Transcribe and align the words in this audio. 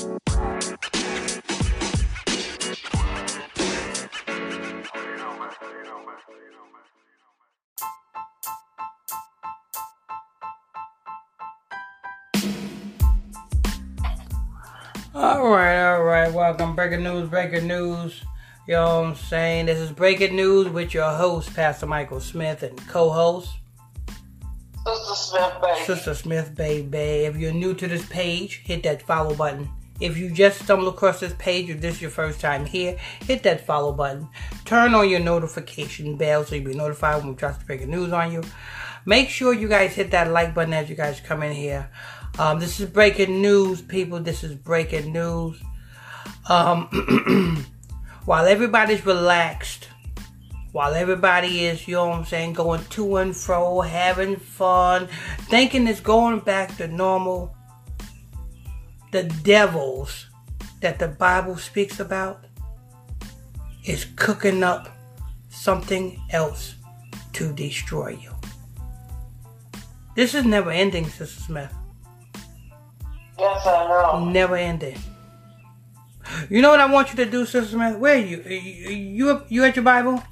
All 0.00 0.14
right, 15.48 15.92
all 15.92 16.04
right. 16.04 16.32
Welcome. 16.32 16.76
Breaking 16.76 17.02
news, 17.02 17.28
breaking 17.28 17.66
news. 17.66 18.22
You 18.68 18.74
know 18.74 19.00
what 19.00 19.04
I'm 19.04 19.14
saying? 19.16 19.66
This 19.66 19.78
is 19.78 19.90
breaking 19.90 20.36
news 20.36 20.68
with 20.68 20.94
your 20.94 21.10
host, 21.10 21.52
Pastor 21.54 21.86
Michael 21.86 22.20
Smith, 22.20 22.62
and 22.62 22.78
co-host 22.86 23.50
Sister 24.86 25.14
Smith, 25.16 25.54
baby. 25.60 25.84
Sister 25.84 26.14
Smith, 26.14 26.54
baby. 26.54 26.98
If 26.98 27.36
you're 27.36 27.52
new 27.52 27.74
to 27.74 27.88
this 27.88 28.06
page, 28.06 28.62
hit 28.64 28.84
that 28.84 29.02
follow 29.02 29.34
button. 29.34 29.68
If 30.00 30.16
you 30.16 30.30
just 30.30 30.62
stumbled 30.62 30.94
across 30.94 31.20
this 31.20 31.34
page, 31.38 31.70
if 31.70 31.80
this 31.80 31.96
is 31.96 32.02
your 32.02 32.10
first 32.10 32.40
time 32.40 32.64
here, 32.64 32.96
hit 33.24 33.42
that 33.42 33.66
follow 33.66 33.92
button. 33.92 34.28
Turn 34.64 34.94
on 34.94 35.08
your 35.08 35.20
notification 35.20 36.16
bell 36.16 36.44
so 36.44 36.54
you'll 36.54 36.70
be 36.70 36.74
notified 36.74 37.18
when 37.18 37.30
we 37.30 37.34
drop 37.34 37.58
the 37.58 37.64
breaking 37.64 37.90
news 37.90 38.12
on 38.12 38.32
you. 38.32 38.42
Make 39.04 39.28
sure 39.28 39.52
you 39.52 39.68
guys 39.68 39.94
hit 39.94 40.10
that 40.12 40.30
like 40.30 40.54
button 40.54 40.74
as 40.74 40.88
you 40.88 40.94
guys 40.94 41.20
come 41.20 41.42
in 41.42 41.52
here. 41.52 41.90
Um, 42.38 42.60
this 42.60 42.78
is 42.78 42.88
breaking 42.88 43.42
news, 43.42 43.82
people. 43.82 44.20
This 44.20 44.44
is 44.44 44.54
breaking 44.54 45.12
news. 45.12 45.60
Um, 46.48 47.66
while 48.24 48.46
everybody's 48.46 49.04
relaxed, 49.04 49.88
while 50.72 50.94
everybody 50.94 51.64
is, 51.64 51.88
you 51.88 51.94
know 51.94 52.08
what 52.08 52.18
I'm 52.18 52.24
saying, 52.24 52.52
going 52.52 52.84
to 52.84 53.16
and 53.16 53.36
fro, 53.36 53.80
having 53.80 54.36
fun, 54.36 55.08
thinking 55.48 55.88
it's 55.88 56.00
going 56.00 56.40
back 56.40 56.76
to 56.76 56.86
normal, 56.86 57.56
the 59.10 59.24
devils 59.42 60.26
that 60.80 60.98
the 60.98 61.08
Bible 61.08 61.56
speaks 61.56 62.00
about 62.00 62.44
is 63.84 64.06
cooking 64.16 64.62
up 64.62 64.88
something 65.48 66.20
else 66.30 66.74
to 67.32 67.52
destroy 67.52 68.10
you. 68.20 68.32
This 70.14 70.34
is 70.34 70.44
never 70.44 70.70
ending, 70.70 71.06
Sister 71.06 71.40
Smith. 71.40 71.72
Yes, 73.38 73.66
I 73.66 73.86
know. 73.88 74.28
Never 74.30 74.56
ending. 74.56 74.98
You 76.50 76.60
know 76.60 76.70
what 76.70 76.80
I 76.80 76.86
want 76.86 77.10
you 77.10 77.16
to 77.16 77.30
do, 77.30 77.46
Sister 77.46 77.70
Smith? 77.70 77.96
Where 77.98 78.16
are 78.16 78.18
you? 78.18 78.42
You 78.42 78.90
you, 78.90 79.42
you 79.48 79.64
at 79.64 79.76
your 79.76 79.84
Bible? 79.84 80.22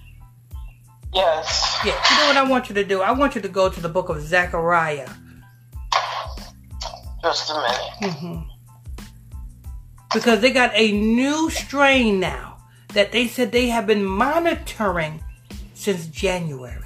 Yes. 1.15 1.79
Yeah. 1.85 1.95
You 2.11 2.17
know 2.19 2.27
what 2.27 2.37
I 2.37 2.51
want 2.51 2.69
you 2.69 2.75
to 2.75 2.85
do? 2.85 3.01
I 3.01 3.13
want 3.13 3.35
you 3.35 3.41
to 3.41 3.49
go 3.49 3.71
to 3.71 3.81
the 3.81 3.89
book 3.89 4.09
of 4.09 4.21
Zechariah. 4.21 5.09
Just 7.23 7.51
a 7.51 7.55
minute. 7.55 8.15
hmm 8.19 8.56
Because 10.17 10.41
they 10.41 10.50
got 10.50 10.70
a 10.72 10.92
new 10.92 11.50
strain 11.50 12.20
now 12.20 12.56
that 12.95 13.12
they 13.12 13.28
said 13.28 13.53
they 13.53 13.69
have 13.69 13.86
been 13.86 14.03
monitoring 14.03 15.22
since 15.75 16.06
January. 16.06 16.81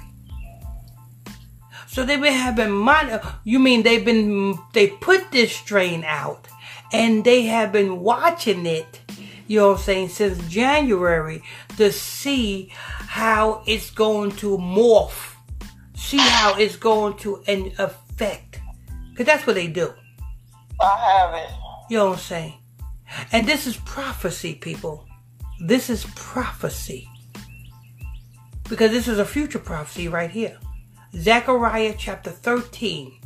So 1.87 2.03
they've 2.03 2.19
been 2.19 2.33
have 2.33 2.57
been 2.57 2.71
mon- 2.71 3.21
You 3.45 3.59
mean 3.59 3.83
they've 3.83 4.03
been 4.03 4.59
they 4.73 4.87
put 4.87 5.31
this 5.31 5.55
strain 5.55 6.03
out 6.03 6.49
and 6.91 7.23
they 7.23 7.43
have 7.43 7.71
been 7.71 8.01
watching 8.01 8.65
it. 8.65 8.99
You 9.47 9.59
know 9.59 9.69
what 9.69 9.77
I'm 9.77 9.83
saying 9.83 10.09
since 10.09 10.37
January 10.49 11.41
to 11.77 11.89
see 11.93 12.67
how 12.73 13.63
it's 13.65 13.91
going 13.91 14.31
to 14.43 14.57
morph, 14.57 15.35
see 15.95 16.17
how 16.17 16.57
it's 16.57 16.75
going 16.75 17.15
to 17.19 17.41
an 17.47 17.71
affect. 17.79 18.59
Cause 19.15 19.25
that's 19.25 19.47
what 19.47 19.55
they 19.55 19.67
do. 19.67 19.93
I 20.81 20.97
have 20.97 21.33
it. 21.33 21.49
You 21.89 21.97
know 21.97 22.05
what 22.07 22.13
I'm 22.15 22.19
saying? 22.19 22.60
And 23.31 23.47
this 23.47 23.67
is 23.67 23.77
prophecy, 23.77 24.55
people. 24.55 25.07
This 25.59 25.89
is 25.89 26.05
prophecy. 26.15 27.07
Because 28.69 28.91
this 28.91 29.07
is 29.07 29.19
a 29.19 29.25
future 29.25 29.59
prophecy 29.59 30.07
right 30.07 30.31
here. 30.31 30.57
Zechariah 31.15 31.95
chapter 31.97 32.29
13. 32.31 33.19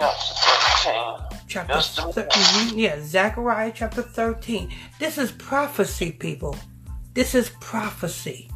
Chapter 0.00 0.34
13. 0.82 1.38
Chapter 1.46 1.74
Just 1.74 1.98
a 1.98 2.02
thir- 2.12 2.28
minute. 2.36 2.74
mhm, 2.74 2.78
yeah, 2.78 2.96
Zechariah 3.00 3.72
chapter 3.74 4.02
13. 4.02 4.72
This 4.98 5.18
is 5.18 5.30
prophecy, 5.32 6.10
people. 6.10 6.56
This 7.14 7.34
is 7.34 7.50
prophecy. 7.60 8.50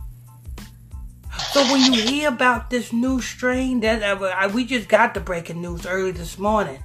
So 1.52 1.62
when 1.70 1.92
you 1.92 2.02
hear 2.02 2.28
about 2.28 2.70
this 2.70 2.92
new 2.92 3.20
strain, 3.20 3.80
that 3.80 4.02
uh, 4.02 4.50
we 4.52 4.64
just 4.64 4.88
got 4.88 5.14
the 5.14 5.20
breaking 5.20 5.62
news 5.62 5.86
early 5.86 6.10
this 6.10 6.38
morning. 6.38 6.82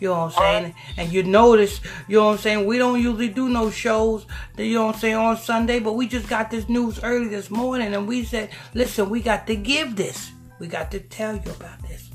You 0.00 0.08
know 0.08 0.24
what 0.24 0.38
I'm 0.38 0.62
saying? 0.62 0.74
And 0.96 1.12
you 1.12 1.22
notice, 1.22 1.80
you 2.08 2.16
know 2.16 2.26
what 2.26 2.32
I'm 2.32 2.38
saying? 2.38 2.66
We 2.66 2.78
don't 2.78 3.00
usually 3.00 3.28
do 3.28 3.50
no 3.50 3.70
shows, 3.70 4.26
you 4.56 4.74
know 4.74 4.86
what 4.86 4.94
I'm 4.96 5.00
saying, 5.00 5.14
on 5.14 5.36
Sunday, 5.36 5.78
but 5.78 5.92
we 5.92 6.08
just 6.08 6.28
got 6.28 6.50
this 6.50 6.68
news 6.68 7.00
early 7.02 7.28
this 7.28 7.50
morning 7.50 7.94
and 7.94 8.08
we 8.08 8.24
said, 8.24 8.50
listen, 8.72 9.10
we 9.10 9.20
got 9.20 9.46
to 9.46 9.56
give 9.56 9.96
this. 9.96 10.32
We 10.58 10.66
got 10.68 10.90
to 10.92 11.00
tell 11.00 11.36
you 11.36 11.50
about 11.52 11.82
this. 11.82 12.10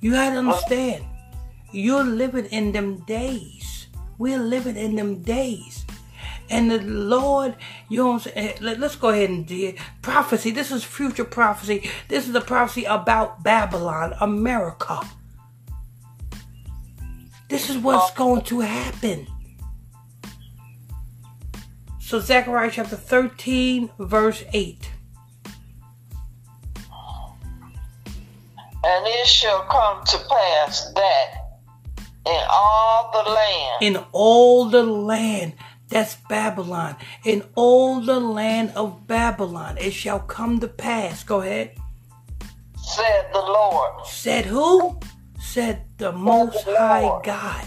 You 0.00 0.12
gotta 0.12 0.36
understand, 0.36 1.04
you're 1.72 2.04
living 2.04 2.46
in 2.46 2.72
them 2.72 3.00
days. 3.04 3.86
We're 4.18 4.38
living 4.38 4.76
in 4.76 4.96
them 4.96 5.22
days. 5.22 5.84
And 6.50 6.70
the 6.70 6.80
Lord, 6.80 7.54
you 7.88 7.98
know 7.98 8.08
what 8.08 8.26
I'm 8.26 8.32
saying? 8.32 8.58
Let, 8.60 8.82
us 8.82 8.96
go 8.96 9.10
ahead 9.10 9.30
and 9.30 9.46
do 9.46 9.68
it. 9.68 9.78
Prophecy. 10.02 10.50
This 10.50 10.72
is 10.72 10.82
future 10.82 11.24
prophecy. 11.24 11.88
This 12.08 12.28
is 12.28 12.34
a 12.34 12.40
prophecy 12.40 12.84
about 12.84 13.44
Babylon, 13.44 14.14
America. 14.20 15.00
This 17.50 17.68
is 17.68 17.78
what's 17.78 18.12
going 18.12 18.42
to 18.42 18.60
happen. 18.60 19.26
So 21.98 22.20
Zechariah 22.20 22.70
chapter 22.72 22.94
13, 22.94 23.90
verse 23.98 24.44
8. 24.52 24.90
And 28.82 29.06
it 29.06 29.26
shall 29.26 29.62
come 29.64 30.04
to 30.04 30.18
pass 30.18 30.92
that 30.94 31.40
in 32.26 32.40
all 32.48 33.10
the 33.12 33.30
land 33.30 33.82
In 33.82 34.04
all 34.12 34.66
the 34.66 34.82
land, 34.84 35.54
that's 35.88 36.14
Babylon. 36.28 36.94
In 37.24 37.42
all 37.56 38.00
the 38.00 38.20
land 38.20 38.72
of 38.76 39.08
Babylon, 39.08 39.76
it 39.76 39.92
shall 39.92 40.20
come 40.20 40.60
to 40.60 40.68
pass. 40.68 41.24
Go 41.24 41.40
ahead. 41.40 41.72
said 42.76 43.30
the 43.32 43.40
Lord. 43.40 44.06
Said 44.06 44.46
who? 44.46 45.00
Said 45.50 45.82
the 45.98 46.12
Most 46.12 46.62
High 46.64 47.20
God. 47.24 47.66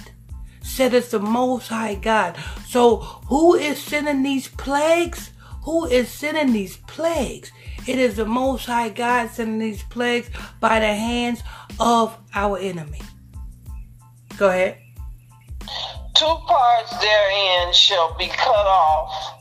Said 0.61 0.93
it's 0.93 1.11
the 1.11 1.19
Most 1.19 1.67
High 1.67 1.95
God. 1.95 2.37
So 2.65 2.99
who 3.27 3.55
is 3.55 3.77
sending 3.77 4.23
these 4.23 4.47
plagues? 4.47 5.31
Who 5.65 5.87
is 5.87 6.07
sending 6.07 6.53
these 6.53 6.77
plagues? 6.77 7.51
It 7.85 7.99
is 7.99 8.15
the 8.15 8.23
Most 8.23 8.67
High 8.67 8.87
God 8.87 9.31
sending 9.31 9.59
these 9.59 9.83
plagues 9.83 10.29
by 10.61 10.79
the 10.79 10.93
hands 10.93 11.43
of 11.77 12.17
our 12.33 12.57
enemy. 12.57 13.01
Go 14.37 14.47
ahead. 14.47 14.77
Two 16.15 16.37
parts 16.47 16.97
therein 17.01 17.73
shall 17.73 18.15
be 18.17 18.29
cut 18.29 18.65
off 18.65 19.39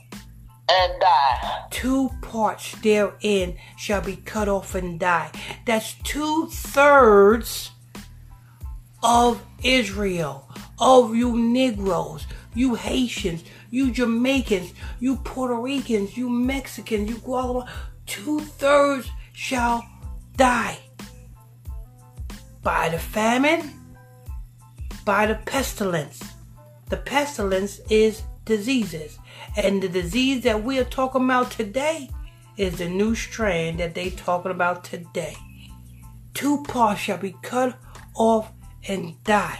and 0.69 0.99
die. 0.99 1.65
two 1.69 2.09
parts 2.21 2.73
therein 2.81 3.57
shall 3.77 4.01
be 4.01 4.17
cut 4.17 4.49
off 4.49 4.75
and 4.75 4.99
die. 4.99 5.31
That's 5.65 5.93
two 6.03 6.47
thirds 6.47 7.71
of 9.03 9.43
Israel, 9.63 10.49
of 10.79 11.15
you 11.15 11.37
Negroes, 11.37 12.25
you 12.55 12.75
Haitians, 12.75 13.43
you 13.69 13.91
Jamaicans, 13.91 14.73
you 14.99 15.17
Puerto 15.17 15.55
Ricans, 15.55 16.15
you 16.17 16.29
Mexicans, 16.29 17.09
you 17.09 17.17
Guatemala. 17.17 17.71
Two 18.05 18.39
thirds 18.39 19.09
shall 19.33 19.85
die 20.37 20.79
by 22.61 22.89
the 22.89 22.99
famine, 22.99 23.73
by 25.05 25.25
the 25.25 25.35
pestilence. 25.35 26.23
The 26.89 26.97
pestilence 26.97 27.79
is 27.89 28.23
diseases. 28.45 29.17
And 29.57 29.81
the 29.81 29.89
disease 29.89 30.43
that 30.43 30.63
we 30.63 30.79
are 30.79 30.85
talking 30.85 31.23
about 31.23 31.51
today 31.51 32.09
is 32.57 32.77
the 32.77 32.87
new 32.87 33.15
strain 33.15 33.77
that 33.77 33.95
they 33.95 34.11
talking 34.11 34.51
about 34.51 34.83
today. 34.83 35.35
Two 36.33 36.63
parts 36.63 37.01
shall 37.01 37.17
be 37.17 37.35
cut 37.41 37.77
off 38.15 38.51
and 38.87 39.21
die. 39.23 39.59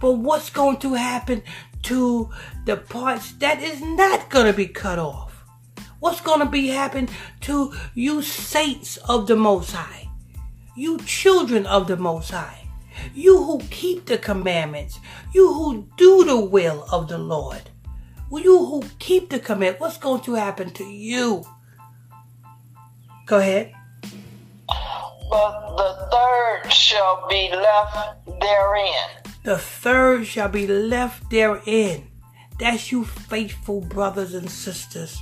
But 0.00 0.12
what's 0.12 0.50
going 0.50 0.78
to 0.78 0.94
happen 0.94 1.42
to 1.84 2.30
the 2.64 2.76
parts 2.76 3.32
that 3.32 3.62
is 3.62 3.80
not 3.80 4.30
going 4.30 4.46
to 4.46 4.52
be 4.52 4.66
cut 4.66 4.98
off? 4.98 5.44
What's 6.00 6.20
going 6.20 6.40
to 6.40 6.46
be 6.46 6.68
happen 6.68 7.08
to 7.42 7.72
you 7.94 8.22
saints 8.22 8.96
of 9.08 9.26
the 9.26 9.36
Most 9.36 9.72
High? 9.72 10.08
You 10.76 10.98
children 10.98 11.66
of 11.66 11.86
the 11.86 11.96
Most 11.96 12.30
High? 12.30 12.68
You 13.14 13.42
who 13.42 13.60
keep 13.70 14.06
the 14.06 14.18
commandments? 14.18 14.98
You 15.32 15.52
who 15.52 15.88
do 15.96 16.24
the 16.24 16.40
will 16.40 16.84
of 16.90 17.08
the 17.08 17.18
Lord? 17.18 17.70
You 18.30 18.58
who 18.66 18.82
keep 18.98 19.30
the 19.30 19.38
command, 19.38 19.76
what's 19.78 19.98
going 19.98 20.22
to 20.22 20.34
happen 20.34 20.70
to 20.70 20.84
you? 20.84 21.44
Go 23.26 23.38
ahead. 23.38 23.72
But 25.30 25.76
the 25.76 26.08
third 26.12 26.72
shall 26.72 27.26
be 27.28 27.50
left 27.52 28.26
therein. 28.40 29.08
the 29.44 29.58
third 29.58 30.26
shall 30.26 30.48
be 30.48 30.66
left 30.66 31.30
therein. 31.30 32.08
That's 32.58 32.92
you 32.92 33.04
faithful 33.04 33.80
brothers 33.80 34.34
and 34.34 34.48
sisters 34.48 35.20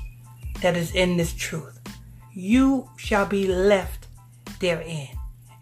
that 0.60 0.76
is 0.76 0.92
in 0.94 1.16
this 1.16 1.32
truth. 1.32 1.78
You 2.34 2.90
shall 2.96 3.24
be 3.26 3.46
left 3.46 4.08
therein. 4.60 5.08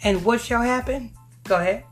And 0.03 0.25
what 0.25 0.41
shall 0.41 0.63
happen? 0.63 1.13
Go 1.45 1.57
ahead. 1.57 1.85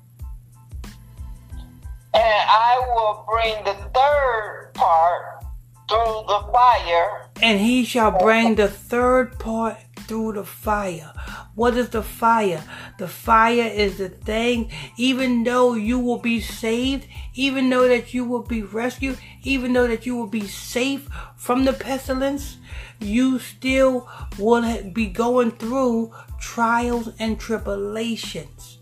And 2.14 2.42
I 2.48 2.82
will 2.94 3.24
bring 3.30 3.62
the 3.64 3.74
third 3.94 4.70
part 4.74 5.44
through 5.88 6.24
the 6.26 6.40
fire. 6.52 7.28
And 7.42 7.60
he 7.60 7.84
shall 7.84 8.10
bring 8.10 8.54
the 8.56 8.68
third 8.68 9.38
part 9.38 9.76
through 10.06 10.32
the 10.32 10.44
fire. 10.44 11.12
What 11.54 11.76
is 11.76 11.90
the 11.90 12.02
fire? 12.02 12.62
The 12.98 13.08
fire 13.08 13.70
is 13.74 13.98
the 13.98 14.08
thing, 14.08 14.70
even 14.96 15.44
though 15.44 15.74
you 15.74 15.98
will 15.98 16.18
be 16.18 16.40
saved, 16.40 17.06
even 17.34 17.68
though 17.70 17.88
that 17.88 18.14
you 18.14 18.24
will 18.24 18.42
be 18.42 18.62
rescued, 18.62 19.18
even 19.42 19.72
though 19.72 19.86
that 19.86 20.06
you 20.06 20.16
will 20.16 20.26
be 20.26 20.46
safe 20.46 21.08
from 21.36 21.64
the 21.64 21.72
pestilence, 21.72 22.58
you 23.00 23.38
still 23.38 24.08
will 24.38 24.90
be 24.90 25.06
going 25.06 25.50
through 25.52 26.12
trials 26.40 27.10
and 27.18 27.38
tribulations. 27.38 28.78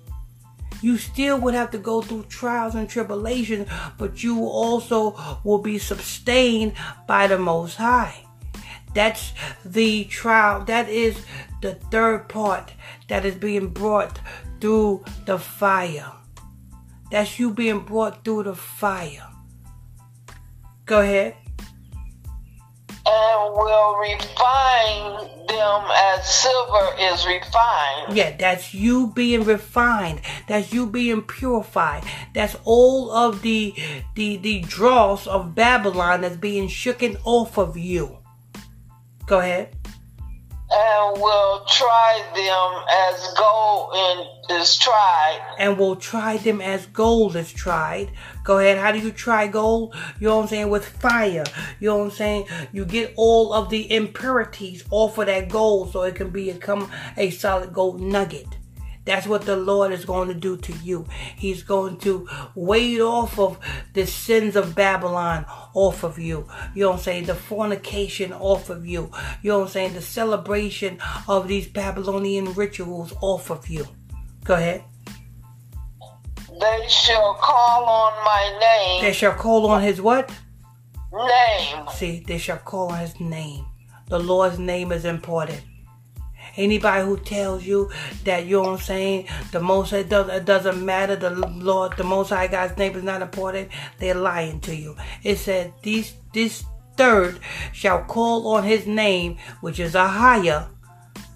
You 0.82 0.98
still 0.98 1.40
would 1.40 1.54
have 1.54 1.70
to 1.70 1.78
go 1.78 2.02
through 2.02 2.24
trials 2.24 2.74
and 2.74 2.88
tribulations, 2.88 3.68
but 3.96 4.22
you 4.22 4.44
also 4.44 5.40
will 5.42 5.62
be 5.62 5.78
sustained 5.78 6.74
by 7.06 7.26
the 7.26 7.38
Most 7.38 7.76
High. 7.76 8.23
That's 8.94 9.32
the 9.64 10.04
trial. 10.04 10.64
That 10.64 10.88
is 10.88 11.24
the 11.60 11.74
third 11.90 12.28
part 12.28 12.72
that 13.08 13.24
is 13.24 13.34
being 13.34 13.68
brought 13.68 14.20
through 14.60 15.04
the 15.26 15.38
fire. 15.38 16.12
That's 17.10 17.38
you 17.38 17.50
being 17.50 17.80
brought 17.80 18.24
through 18.24 18.44
the 18.44 18.54
fire. 18.54 19.28
Go 20.86 21.00
ahead. 21.00 21.36
And 23.06 23.54
will 23.54 23.96
refine 23.98 25.46
them 25.46 25.84
as 25.94 26.26
silver 26.26 26.94
is 26.98 27.26
refined. 27.26 28.16
Yeah, 28.16 28.36
that's 28.36 28.74
you 28.74 29.12
being 29.14 29.44
refined. 29.44 30.20
That's 30.48 30.72
you 30.72 30.86
being 30.86 31.22
purified. 31.22 32.04
That's 32.34 32.56
all 32.64 33.12
of 33.12 33.42
the 33.42 33.74
the 34.14 34.38
the 34.38 34.60
dross 34.60 35.26
of 35.26 35.54
Babylon 35.54 36.22
that's 36.22 36.36
being 36.36 36.68
shooken 36.68 37.18
off 37.24 37.58
of 37.58 37.76
you. 37.76 38.23
Go 39.26 39.40
ahead. 39.40 39.74
And 40.70 41.20
we'll 41.20 41.64
try 41.66 42.22
them 42.34 42.84
as 42.90 43.34
gold 43.34 43.94
is 44.50 44.76
tried. 44.76 45.54
And 45.58 45.78
we'll 45.78 45.96
try 45.96 46.36
them 46.36 46.60
as 46.60 46.86
gold 46.86 47.36
is 47.36 47.52
tried. 47.52 48.10
Go 48.42 48.58
ahead. 48.58 48.78
How 48.78 48.90
do 48.90 48.98
you 48.98 49.12
try 49.12 49.46
gold? 49.46 49.94
You 50.18 50.28
know 50.28 50.36
what 50.36 50.42
I'm 50.42 50.48
saying? 50.48 50.70
With 50.70 50.86
fire. 50.86 51.44
You 51.80 51.88
know 51.88 51.98
what 51.98 52.04
I'm 52.04 52.10
saying? 52.10 52.46
You 52.72 52.84
get 52.84 53.12
all 53.16 53.52
of 53.52 53.70
the 53.70 53.92
impurities 53.94 54.84
off 54.90 55.18
of 55.18 55.26
that 55.26 55.48
gold 55.48 55.92
so 55.92 56.02
it 56.02 56.16
can 56.16 56.30
become 56.30 56.90
a 57.16 57.30
solid 57.30 57.72
gold 57.72 58.00
nugget. 58.00 58.48
That's 59.04 59.26
what 59.26 59.42
the 59.42 59.56
Lord 59.56 59.92
is 59.92 60.04
going 60.04 60.28
to 60.28 60.34
do 60.34 60.56
to 60.56 60.72
you. 60.78 61.06
He's 61.36 61.62
going 61.62 61.98
to 61.98 62.28
wade 62.54 63.00
off 63.00 63.38
of 63.38 63.58
the 63.92 64.06
sins 64.06 64.56
of 64.56 64.74
Babylon 64.74 65.44
off 65.74 66.04
of 66.04 66.18
you. 66.18 66.48
You 66.74 66.84
know 66.84 66.90
what 66.90 66.96
I'm 66.96 67.02
saying? 67.02 67.24
The 67.26 67.34
fornication 67.34 68.32
off 68.32 68.70
of 68.70 68.86
you. 68.86 69.10
You 69.42 69.50
know 69.50 69.58
what 69.58 69.66
I'm 69.66 69.70
saying? 69.70 69.94
The 69.94 70.02
celebration 70.02 70.98
of 71.28 71.48
these 71.48 71.66
Babylonian 71.66 72.54
rituals 72.54 73.12
off 73.20 73.50
of 73.50 73.68
you. 73.68 73.86
Go 74.44 74.54
ahead. 74.54 74.84
They 76.60 76.86
shall 76.88 77.34
call 77.34 77.84
on 77.84 78.24
my 78.24 78.58
name. 78.60 79.02
They 79.02 79.12
shall 79.12 79.34
call 79.34 79.66
on 79.66 79.82
his 79.82 80.00
what? 80.00 80.32
Name. 81.12 81.86
See, 81.92 82.24
they 82.26 82.38
shall 82.38 82.58
call 82.58 82.90
on 82.92 83.00
his 83.00 83.18
name. 83.20 83.66
The 84.08 84.18
Lord's 84.18 84.58
name 84.58 84.92
is 84.92 85.04
important. 85.04 85.62
Anybody 86.56 87.04
who 87.04 87.16
tells 87.18 87.64
you 87.64 87.90
that 88.24 88.46
you 88.46 88.56
know 88.56 88.62
what 88.62 88.68
I'm 88.70 88.78
saying, 88.78 89.28
the 89.52 89.60
most 89.60 89.92
it, 89.92 90.08
does, 90.08 90.28
it 90.28 90.44
doesn't 90.44 90.84
matter, 90.84 91.16
the 91.16 91.30
Lord, 91.30 91.96
the 91.96 92.04
Most 92.04 92.30
High 92.30 92.46
God's 92.46 92.76
name 92.76 92.94
is 92.96 93.02
not 93.02 93.22
important, 93.22 93.70
they're 93.98 94.14
lying 94.14 94.60
to 94.60 94.74
you. 94.74 94.96
It 95.22 95.36
said 95.36 95.72
these 95.82 96.14
this 96.32 96.64
third 96.96 97.40
shall 97.72 98.04
call 98.04 98.48
on 98.48 98.64
his 98.64 98.86
name, 98.86 99.38
which 99.60 99.80
is 99.80 99.94
a 99.94 100.06
higher. 100.06 100.68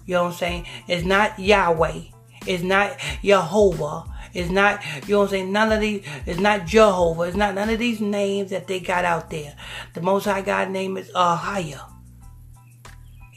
You 0.05 0.15
know 0.15 0.23
what 0.23 0.33
I'm 0.33 0.37
saying? 0.37 0.65
It's 0.87 1.05
not 1.05 1.37
Yahweh. 1.37 2.01
It's 2.47 2.63
not 2.63 2.97
Jehovah. 3.23 4.05
It's 4.33 4.49
not, 4.49 4.81
you 5.07 5.13
know 5.13 5.19
what 5.19 5.23
I'm 5.25 5.29
saying? 5.29 5.51
None 5.51 5.71
of 5.71 5.81
these, 5.81 6.03
it's 6.25 6.39
not 6.39 6.65
Jehovah. 6.65 7.23
It's 7.23 7.37
not 7.37 7.55
none 7.55 7.69
of 7.69 7.79
these 7.79 7.99
names 7.99 8.51
that 8.51 8.67
they 8.67 8.79
got 8.79 9.05
out 9.05 9.29
there. 9.29 9.55
The 9.93 10.01
Most 10.01 10.25
High 10.25 10.41
God 10.41 10.69
name 10.69 10.97
is 10.97 11.09
Ahia. 11.11 11.81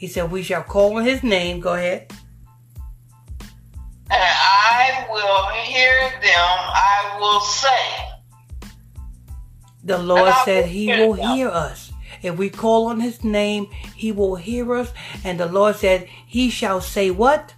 He 0.03 0.09
said, 0.09 0.29
We 0.31 0.43
shall 0.43 0.63
call 0.63 0.97
on 0.97 1.05
his 1.05 1.23
name. 1.23 1.61
Go 1.61 1.75
ahead. 1.75 2.11
And 4.11 4.21
I 4.21 5.07
will 5.09 5.47
hear 5.63 5.97
them, 6.19 6.57
I 6.75 7.15
will 7.21 7.39
say. 7.39 8.67
The 9.85 9.99
Lord 9.99 10.33
said 10.43 10.65
he 10.65 10.87
will 10.87 11.13
them. 11.13 11.37
hear 11.37 11.47
us. 11.47 11.93
If 12.21 12.35
we 12.35 12.49
call 12.49 12.87
on 12.87 12.99
his 12.99 13.23
name, 13.23 13.67
he 13.95 14.11
will 14.11 14.35
hear 14.35 14.75
us. 14.75 14.91
And 15.23 15.39
the 15.39 15.45
Lord 15.45 15.77
said, 15.77 16.09
He 16.27 16.49
shall 16.49 16.81
say 16.81 17.09
what? 17.09 17.53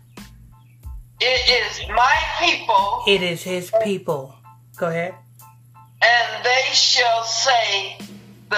It 1.19 1.50
is 1.50 1.89
my 1.89 2.15
people. 2.39 3.01
It 3.07 3.24
is 3.24 3.42
his 3.42 3.71
people. 3.83 4.36
Go 4.77 4.89
ahead. 4.89 5.15
And 6.03 6.45
they 6.45 6.65
shall 6.74 7.24
say, 7.24 7.97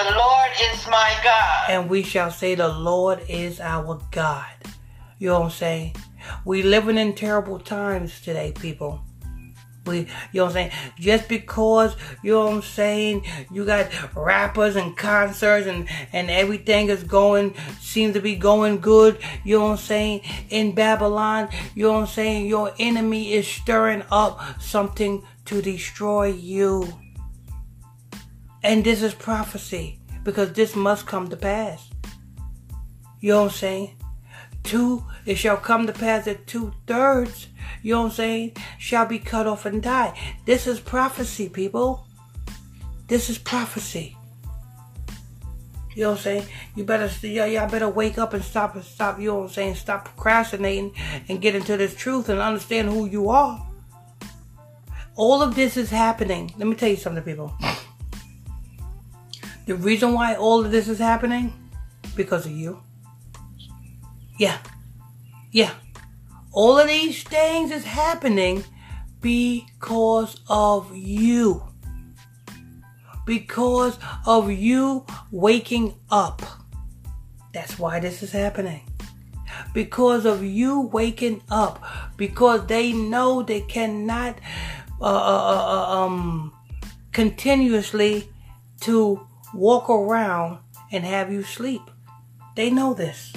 the 0.04 0.16
Lord 0.16 0.50
is 0.72 0.86
my 0.86 1.14
God. 1.24 1.70
And 1.70 1.90
we 1.90 2.02
shall 2.02 2.30
say, 2.30 2.54
The 2.54 2.68
Lord 2.68 3.20
is 3.28 3.60
our 3.60 4.00
God. 4.10 4.46
You 5.18 5.28
know 5.28 5.40
what 5.40 5.46
I'm 5.46 5.50
saying? 5.50 5.96
We 6.44 6.62
living 6.62 6.98
in 6.98 7.14
terrible 7.14 7.58
times 7.58 8.20
today, 8.20 8.52
people. 8.52 9.02
We, 9.88 10.00
you 10.00 10.06
know 10.34 10.44
what 10.44 10.48
I'm 10.50 10.52
saying? 10.52 10.70
Just 10.98 11.28
because, 11.28 11.96
you 12.22 12.32
know 12.32 12.44
what 12.44 12.54
I'm 12.54 12.62
saying, 12.62 13.24
you 13.50 13.64
got 13.64 13.90
rappers 14.14 14.76
and 14.76 14.96
concerts 14.96 15.66
and, 15.66 15.88
and 16.12 16.30
everything 16.30 16.90
is 16.90 17.02
going, 17.02 17.54
seems 17.80 18.14
to 18.14 18.20
be 18.20 18.36
going 18.36 18.80
good, 18.80 19.18
you 19.44 19.58
know 19.58 19.64
what 19.64 19.70
I'm 19.72 19.76
saying, 19.78 20.20
in 20.50 20.74
Babylon, 20.74 21.48
you 21.74 21.86
know 21.86 21.94
what 21.94 22.00
I'm 22.00 22.06
saying, 22.06 22.46
your 22.46 22.72
enemy 22.78 23.32
is 23.32 23.48
stirring 23.48 24.02
up 24.10 24.60
something 24.60 25.24
to 25.46 25.62
destroy 25.62 26.26
you. 26.26 26.86
And 28.62 28.84
this 28.84 29.02
is 29.02 29.14
prophecy 29.14 30.00
because 30.24 30.52
this 30.52 30.74
must 30.74 31.06
come 31.06 31.28
to 31.28 31.36
pass. 31.36 31.88
You 33.20 33.32
know 33.32 33.42
what 33.44 33.52
I'm 33.52 33.56
saying? 33.56 33.96
Two, 34.62 35.04
it 35.24 35.36
shall 35.36 35.56
come 35.56 35.86
to 35.86 35.92
pass 35.92 36.24
that 36.26 36.46
two 36.46 36.72
thirds, 36.86 37.46
you 37.82 37.94
know 37.94 38.02
what 38.02 38.08
I'm 38.08 38.14
saying, 38.14 38.56
shall 38.78 39.06
be 39.06 39.18
cut 39.18 39.46
off 39.46 39.66
and 39.66 39.82
die. 39.82 40.18
This 40.44 40.66
is 40.66 40.80
prophecy, 40.80 41.48
people. 41.48 42.06
This 43.06 43.30
is 43.30 43.38
prophecy. 43.38 44.16
You 45.94 46.04
know 46.04 46.10
what 46.10 46.18
I'm 46.18 46.22
saying? 46.22 46.44
You 46.76 46.84
better, 46.84 47.26
y'all, 47.26 47.68
better 47.68 47.88
wake 47.88 48.18
up 48.18 48.34
and 48.34 48.44
stop 48.44 48.74
and 48.74 48.84
stop, 48.84 49.18
you 49.18 49.28
know 49.28 49.36
what 49.36 49.44
I'm 49.44 49.48
saying? 49.48 49.74
Stop 49.76 50.04
procrastinating 50.04 50.94
and 51.28 51.40
get 51.40 51.54
into 51.54 51.76
this 51.76 51.96
truth 51.96 52.28
and 52.28 52.38
understand 52.38 52.88
who 52.88 53.06
you 53.06 53.30
are. 53.30 53.66
All 55.16 55.42
of 55.42 55.56
this 55.56 55.76
is 55.76 55.90
happening. 55.90 56.52
Let 56.56 56.68
me 56.68 56.76
tell 56.76 56.90
you 56.90 56.96
something, 56.96 57.24
people. 57.24 57.52
The 59.68 59.76
reason 59.76 60.14
why 60.14 60.34
all 60.34 60.64
of 60.64 60.70
this 60.70 60.88
is 60.88 60.98
happening? 60.98 61.52
Because 62.16 62.46
of 62.46 62.52
you. 62.52 62.82
Yeah. 64.38 64.56
Yeah. 65.52 65.74
All 66.52 66.78
of 66.78 66.88
these 66.88 67.22
things 67.22 67.70
is 67.70 67.84
happening 67.84 68.64
because 69.20 70.40
of 70.48 70.96
you. 70.96 71.62
Because 73.26 73.98
of 74.24 74.50
you 74.50 75.04
waking 75.30 75.96
up. 76.10 76.40
That's 77.52 77.78
why 77.78 78.00
this 78.00 78.22
is 78.22 78.32
happening. 78.32 78.90
Because 79.74 80.24
of 80.24 80.42
you 80.42 80.80
waking 80.80 81.42
up. 81.50 81.84
Because 82.16 82.64
they 82.68 82.94
know 82.94 83.42
they 83.42 83.60
cannot 83.60 84.38
uh, 84.98 85.04
uh, 85.04 85.08
uh, 85.08 85.90
uh 85.90 86.04
um, 86.06 86.54
continuously 87.12 88.30
to 88.80 89.27
walk 89.58 89.90
around 89.90 90.58
and 90.92 91.04
have 91.04 91.32
you 91.32 91.42
sleep. 91.42 91.82
They 92.56 92.70
know 92.70 92.94
this. 92.94 93.32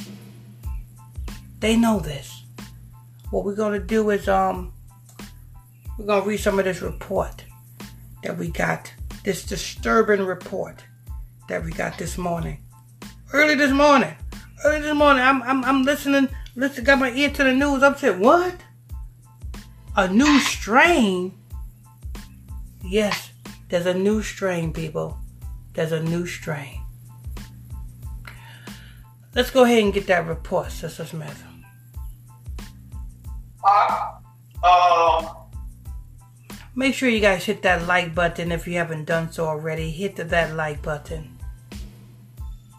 They 1.59 1.75
know 1.75 1.99
this. 1.99 2.43
What 3.29 3.45
we're 3.45 3.55
gonna 3.55 3.79
do 3.79 4.09
is 4.09 4.27
um 4.27 4.73
we're 5.97 6.05
gonna 6.05 6.25
read 6.25 6.39
some 6.39 6.59
of 6.59 6.65
this 6.65 6.81
report 6.81 7.45
that 8.23 8.37
we 8.37 8.49
got. 8.49 8.93
This 9.23 9.43
disturbing 9.43 10.25
report 10.25 10.83
that 11.47 11.63
we 11.63 11.71
got 11.71 11.97
this 11.97 12.17
morning. 12.17 12.57
Early 13.33 13.55
this 13.55 13.71
morning. 13.71 14.15
Early 14.63 14.81
this 14.81 14.95
morning. 14.95 15.23
I'm 15.23 15.43
I'm 15.43 15.63
I'm 15.63 15.83
listening 15.83 16.29
listen 16.55 16.83
got 16.83 16.99
my 16.99 17.11
ear 17.11 17.29
to 17.29 17.43
the 17.43 17.53
news. 17.53 17.83
I'm 17.83 17.95
saying, 17.95 18.19
what? 18.19 18.55
A 19.95 20.07
new 20.07 20.39
strain? 20.39 21.37
Yes, 22.83 23.31
There's 23.69 23.85
a 23.85 23.93
new 23.93 24.21
strain, 24.21 24.73
people. 24.73 25.17
There's 25.73 25.91
a 25.91 26.01
new 26.01 26.25
strain. 26.25 26.81
Let's 29.33 29.49
go 29.49 29.63
ahead 29.63 29.83
and 29.83 29.93
get 29.93 30.07
that 30.07 30.27
report, 30.27 30.71
Sister 30.71 31.05
Smith. 31.05 31.43
Uh, 33.63 34.11
um, 34.63 35.41
Make 36.73 36.93
sure 36.93 37.09
you 37.09 37.19
guys 37.19 37.43
hit 37.43 37.63
that 37.63 37.85
like 37.85 38.15
button 38.15 38.49
if 38.51 38.65
you 38.65 38.75
haven't 38.75 39.03
done 39.05 39.29
so 39.31 39.45
already. 39.45 39.91
Hit 39.91 40.15
the, 40.15 40.23
that 40.25 40.55
like 40.55 40.81
button. 40.81 41.37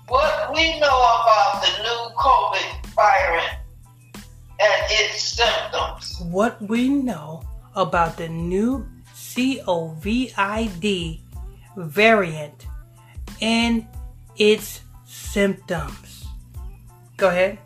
What 0.09 0.55
we 0.55 0.81
know 0.81 0.89
about 0.89 1.63
the 1.63 1.83
new 1.83 2.11
COVID 2.17 2.87
variant 2.97 3.59
and 4.61 4.83
its 4.91 5.23
symptoms. 5.23 6.19
What 6.31 6.61
we 6.63 6.89
know 6.89 7.43
about 7.77 8.17
the 8.17 8.29
new 8.29 8.87
COVID 9.13 11.21
variant 11.77 12.67
and 13.43 13.87
its 14.37 14.81
symptoms. 15.05 16.25
Go 17.17 17.29
ahead. 17.29 17.59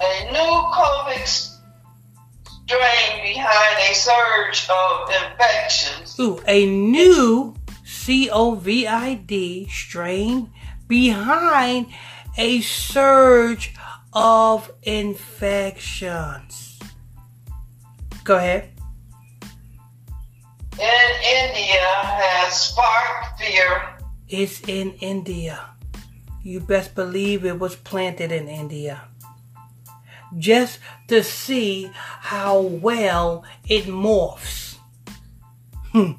A 0.00 0.30
new 0.30 0.38
COVID 0.38 1.26
strain 1.26 3.22
behind 3.22 3.76
a 3.90 3.94
surge 3.94 4.68
of 4.70 5.10
infections. 5.10 6.18
Ooh, 6.20 6.40
a 6.46 6.64
new 6.66 7.54
COVID 7.84 9.68
strain 9.68 10.50
behind 10.86 11.88
a 12.36 12.60
surge 12.60 13.74
of 14.12 14.70
infections. 14.84 16.78
Go 18.22 18.36
ahead. 18.36 18.70
In 20.78 21.10
India 21.26 21.88
has 22.04 22.52
sparked 22.60 23.40
fear. 23.40 23.97
It's 24.28 24.60
in 24.68 24.92
India. 25.00 25.70
You 26.42 26.60
best 26.60 26.94
believe 26.94 27.44
it 27.44 27.58
was 27.58 27.76
planted 27.76 28.30
in 28.30 28.48
India. 28.48 29.02
Just 30.36 30.80
to 31.08 31.22
see 31.22 31.90
how 31.94 32.60
well 32.60 33.44
it 33.66 33.84
morphs. 33.84 34.76
Hmm. 35.92 36.12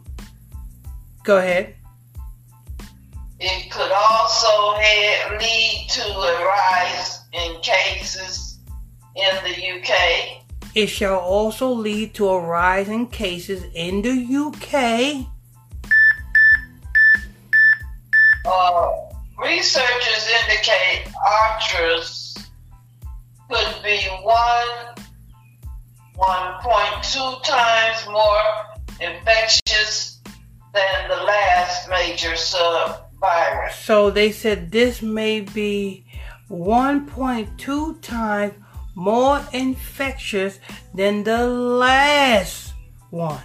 Go 1.24 1.38
ahead. 1.38 1.75
It 3.39 3.72
could 3.72 3.92
also 3.92 4.78
lead 5.38 5.88
to 5.89 6.04
a 6.04 6.46
rise 6.46 7.22
in 7.32 7.62
cases 7.62 8.60
in 9.16 9.36
the 9.44 9.80
UK. 9.80 10.44
It 10.74 10.88
shall 10.88 11.20
also 11.20 11.70
lead 11.70 12.16
to 12.16 12.28
a 12.28 12.42
rise 12.42 12.89
in 12.89 13.08
cases 13.08 13.63
in 13.75 14.01
the 14.01 14.25
UK. 14.36 15.28
Uh, 18.51 18.91
researchers 19.38 20.27
indicate 20.41 21.06
archers 21.24 22.36
could 23.48 23.84
be 23.84 24.00
one 24.24 24.96
1.2 26.18 27.44
times 27.44 28.08
more 28.08 28.41
infectious 29.00 30.20
than 30.74 31.10
the 31.10 31.15
last 31.15 31.89
major 31.89 32.32
subvirus. 32.32 33.74
So 33.84 34.10
they 34.10 34.32
said 34.32 34.72
this 34.72 35.03
may 35.03 35.41
be 35.41 36.06
1.2 36.50 38.01
times 38.01 38.53
more 38.96 39.46
infectious 39.53 40.60
than 40.96 41.24
the 41.24 41.46
last 41.48 42.74
one. 43.12 43.44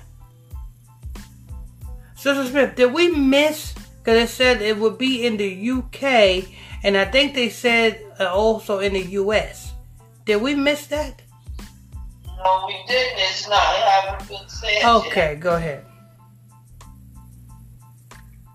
Sister 2.16 2.46
Smith, 2.46 2.75
did 2.75 2.92
we 2.92 3.08
miss? 3.08 3.73
Because 4.04 4.30
it 4.30 4.34
said 4.34 4.61
it 4.61 4.76
would 4.76 4.99
be 4.99 5.25
in 5.25 5.38
the 5.38 5.70
UK, 5.70 6.44
and 6.82 6.94
I 6.94 7.06
think 7.06 7.32
they 7.32 7.49
said 7.49 8.04
uh, 8.20 8.26
also 8.26 8.80
in 8.80 8.92
the 8.92 9.00
US. 9.25 9.73
Did 10.26 10.42
we 10.42 10.54
miss 10.54 10.88
that? 10.88 11.23
No, 12.37 12.64
we 12.66 12.75
didn't. 12.87 13.14
It's 13.16 13.49
not. 13.49 13.78
It 13.78 13.82
haven't 13.82 14.28
been 14.28 14.46
said. 14.46 14.84
Okay, 14.84 15.32
yet. 15.32 15.40
go 15.40 15.56
ahead. 15.56 15.87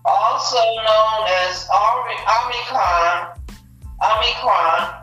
Also 0.04 0.56
known 0.56 1.26
as 1.28 1.68
Omicron, 1.68 3.32
Omicron, 4.00 4.94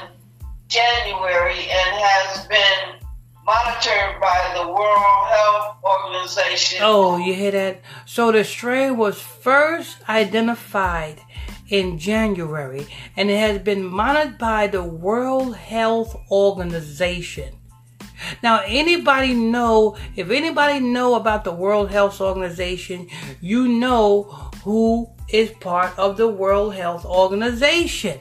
January 0.70 1.68
and 1.68 1.90
has 2.00 2.48
been 2.48 3.06
monitored 3.44 4.22
by 4.22 4.52
the 4.56 4.68
World 4.70 5.28
Health 5.28 5.76
Organization. 5.84 6.80
Oh, 6.82 7.18
you 7.18 7.34
hear 7.34 7.52
that? 7.52 7.82
So 8.06 8.32
the 8.32 8.46
strain 8.46 8.96
was 8.96 9.20
first 9.20 9.98
identified 10.08 11.20
in 11.68 11.98
January 11.98 12.88
and 13.18 13.30
it 13.30 13.38
has 13.38 13.60
been 13.60 13.84
monitored 13.84 14.38
by 14.38 14.68
the 14.68 14.84
World 14.84 15.58
Health 15.58 16.16
Organization. 16.32 17.56
Now, 18.42 18.62
anybody 18.66 19.34
know, 19.34 19.98
if 20.16 20.30
anybody 20.30 20.80
know 20.80 21.16
about 21.16 21.44
the 21.44 21.52
World 21.52 21.92
Health 21.92 22.22
Organization, 22.22 23.10
you 23.42 23.68
know 23.68 24.24
who 24.64 25.10
is 25.34 25.52
part 25.52 25.98
of 25.98 26.18
the 26.18 26.28
World 26.28 26.76
Health 26.76 27.06
Organization. 27.06 28.20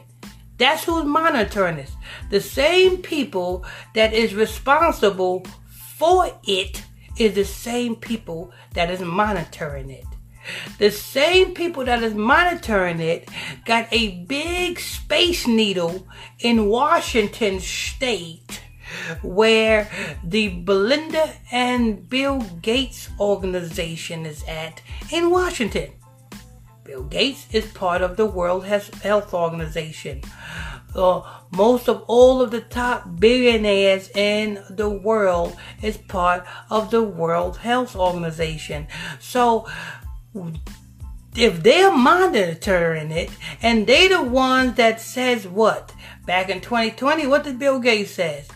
That's 0.58 0.84
who's 0.84 1.04
monitoring 1.04 1.76
this. 1.76 1.92
The 2.30 2.40
same 2.40 2.98
people 2.98 3.64
that 3.94 4.12
is 4.12 4.34
responsible 4.34 5.46
for 5.96 6.30
it 6.44 6.84
is 7.18 7.34
the 7.34 7.44
same 7.44 7.96
people 7.96 8.52
that 8.74 8.90
is 8.90 9.00
monitoring 9.00 9.90
it. 9.90 10.04
The 10.78 10.90
same 10.90 11.54
people 11.54 11.84
that 11.84 12.02
is 12.02 12.14
monitoring 12.14 13.00
it 13.00 13.28
got 13.64 13.88
a 13.90 14.24
big 14.24 14.80
space 14.80 15.46
needle 15.46 16.06
in 16.38 16.66
Washington 16.66 17.60
state 17.60 18.62
where 19.22 19.90
the 20.24 20.62
Melinda 20.66 21.32
and 21.52 22.08
Bill 22.08 22.40
Gates 22.62 23.08
organization 23.18 24.26
is 24.26 24.42
at 24.44 24.82
in 25.10 25.30
Washington. 25.30 25.92
Bill 26.90 27.04
Gates 27.04 27.46
is 27.52 27.66
part 27.70 28.02
of 28.02 28.16
the 28.16 28.26
World 28.26 28.64
Health 28.64 29.32
Organization. 29.32 30.22
Uh, 30.92 31.22
most 31.52 31.88
of 31.88 32.02
all 32.08 32.42
of 32.42 32.50
the 32.50 32.62
top 32.62 33.20
billionaires 33.20 34.10
in 34.16 34.60
the 34.68 34.90
world 34.90 35.56
is 35.82 35.96
part 35.96 36.44
of 36.68 36.90
the 36.90 37.00
World 37.00 37.58
Health 37.58 37.94
Organization. 37.94 38.88
So 39.20 39.68
if 41.36 41.62
they're 41.62 41.96
monitoring 41.96 43.12
it 43.12 43.30
and 43.62 43.86
they 43.86 44.08
the 44.08 44.24
ones 44.24 44.74
that 44.74 45.00
says 45.00 45.46
what 45.46 45.94
back 46.26 46.50
in 46.50 46.60
2020 46.60 47.24
what 47.28 47.44
did 47.44 47.56
bill 47.56 47.78
gates 47.78 48.10
says 48.10 48.48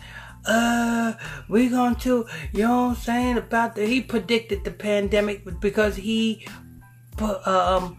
uh 0.45 1.13
we're 1.47 1.69
going 1.69 1.95
to 1.95 2.25
you 2.51 2.63
know 2.63 2.87
what 2.87 2.89
i'm 2.89 2.95
saying 2.95 3.37
about 3.37 3.75
the 3.75 3.85
he 3.85 4.01
predicted 4.01 4.61
the 4.65 4.71
pandemic 4.71 5.41
because 5.61 5.95
he 5.95 6.45
um 7.45 7.97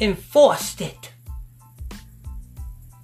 enforced 0.00 0.80
it 0.80 1.12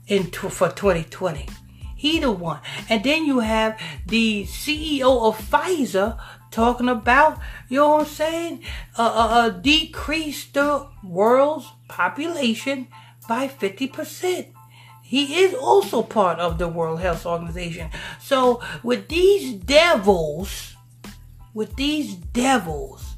into 0.06 0.48
for 0.48 0.68
2020 0.68 1.48
he 1.96 2.18
the 2.20 2.30
one 2.30 2.60
and 2.88 3.02
then 3.04 3.24
you 3.24 3.40
have 3.40 3.80
the 4.06 4.44
ceo 4.44 5.28
of 5.28 5.38
pfizer 5.50 6.18
talking 6.54 6.88
about, 6.88 7.40
you 7.68 7.78
know 7.78 7.88
what 7.88 8.00
I'm 8.02 8.06
saying, 8.06 8.62
uh, 8.96 9.02
uh, 9.02 9.28
uh, 9.38 9.48
decrease 9.50 10.46
the 10.46 10.86
world's 11.02 11.66
population 11.88 12.86
by 13.28 13.48
50%. 13.48 14.46
He 15.02 15.42
is 15.42 15.52
also 15.54 16.02
part 16.02 16.38
of 16.38 16.58
the 16.58 16.68
World 16.68 17.00
Health 17.00 17.26
Organization. 17.26 17.90
So 18.20 18.62
with 18.84 19.08
these 19.08 19.54
devils, 19.54 20.76
with 21.52 21.74
these 21.74 22.14
devils 22.14 23.16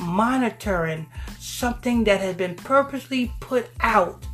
monitoring 0.00 1.08
something 1.56 2.04
that 2.04 2.20
has 2.20 2.36
been 2.36 2.54
purposely 2.54 3.32
put 3.40 3.68
out 3.80 4.26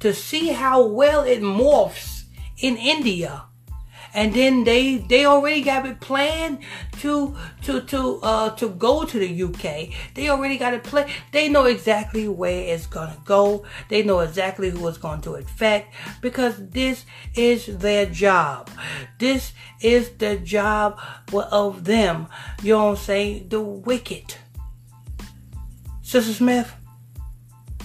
to 0.00 0.14
see 0.14 0.48
how 0.48 0.86
well 0.86 1.22
it 1.24 1.40
morphs 1.40 2.24
in 2.58 2.76
India 2.76 3.44
and 4.14 4.34
then 4.34 4.64
they 4.64 4.96
they 4.96 5.24
already 5.26 5.62
got 5.62 5.86
it 5.86 6.00
planned 6.00 6.58
to 7.00 7.36
to 7.62 7.80
to 7.82 8.18
uh 8.22 8.50
to 8.56 8.68
go 8.70 9.04
to 9.04 9.18
the 9.18 9.42
UK. 9.42 9.94
They 10.14 10.28
already 10.28 10.56
got 10.58 10.74
it 10.74 10.84
planned. 10.84 11.10
They 11.32 11.48
know 11.48 11.64
exactly 11.66 12.28
where 12.28 12.74
it's 12.74 12.86
gonna 12.86 13.20
go. 13.24 13.64
They 13.88 14.02
know 14.02 14.20
exactly 14.20 14.70
who 14.70 14.88
it's 14.88 14.98
going 14.98 15.20
to 15.22 15.34
affect 15.34 15.94
because 16.20 16.56
this 16.70 17.04
is 17.34 17.78
their 17.78 18.06
job. 18.06 18.70
This 19.18 19.52
is 19.80 20.10
the 20.18 20.36
job 20.36 20.98
of 21.32 21.84
them. 21.84 22.28
You 22.62 22.74
know 22.74 22.84
what 22.84 22.90
I'm 22.90 22.96
saying? 22.96 23.48
The 23.50 23.60
wicked. 23.60 24.34
Sister 26.08 26.32
Smith. 26.32 26.72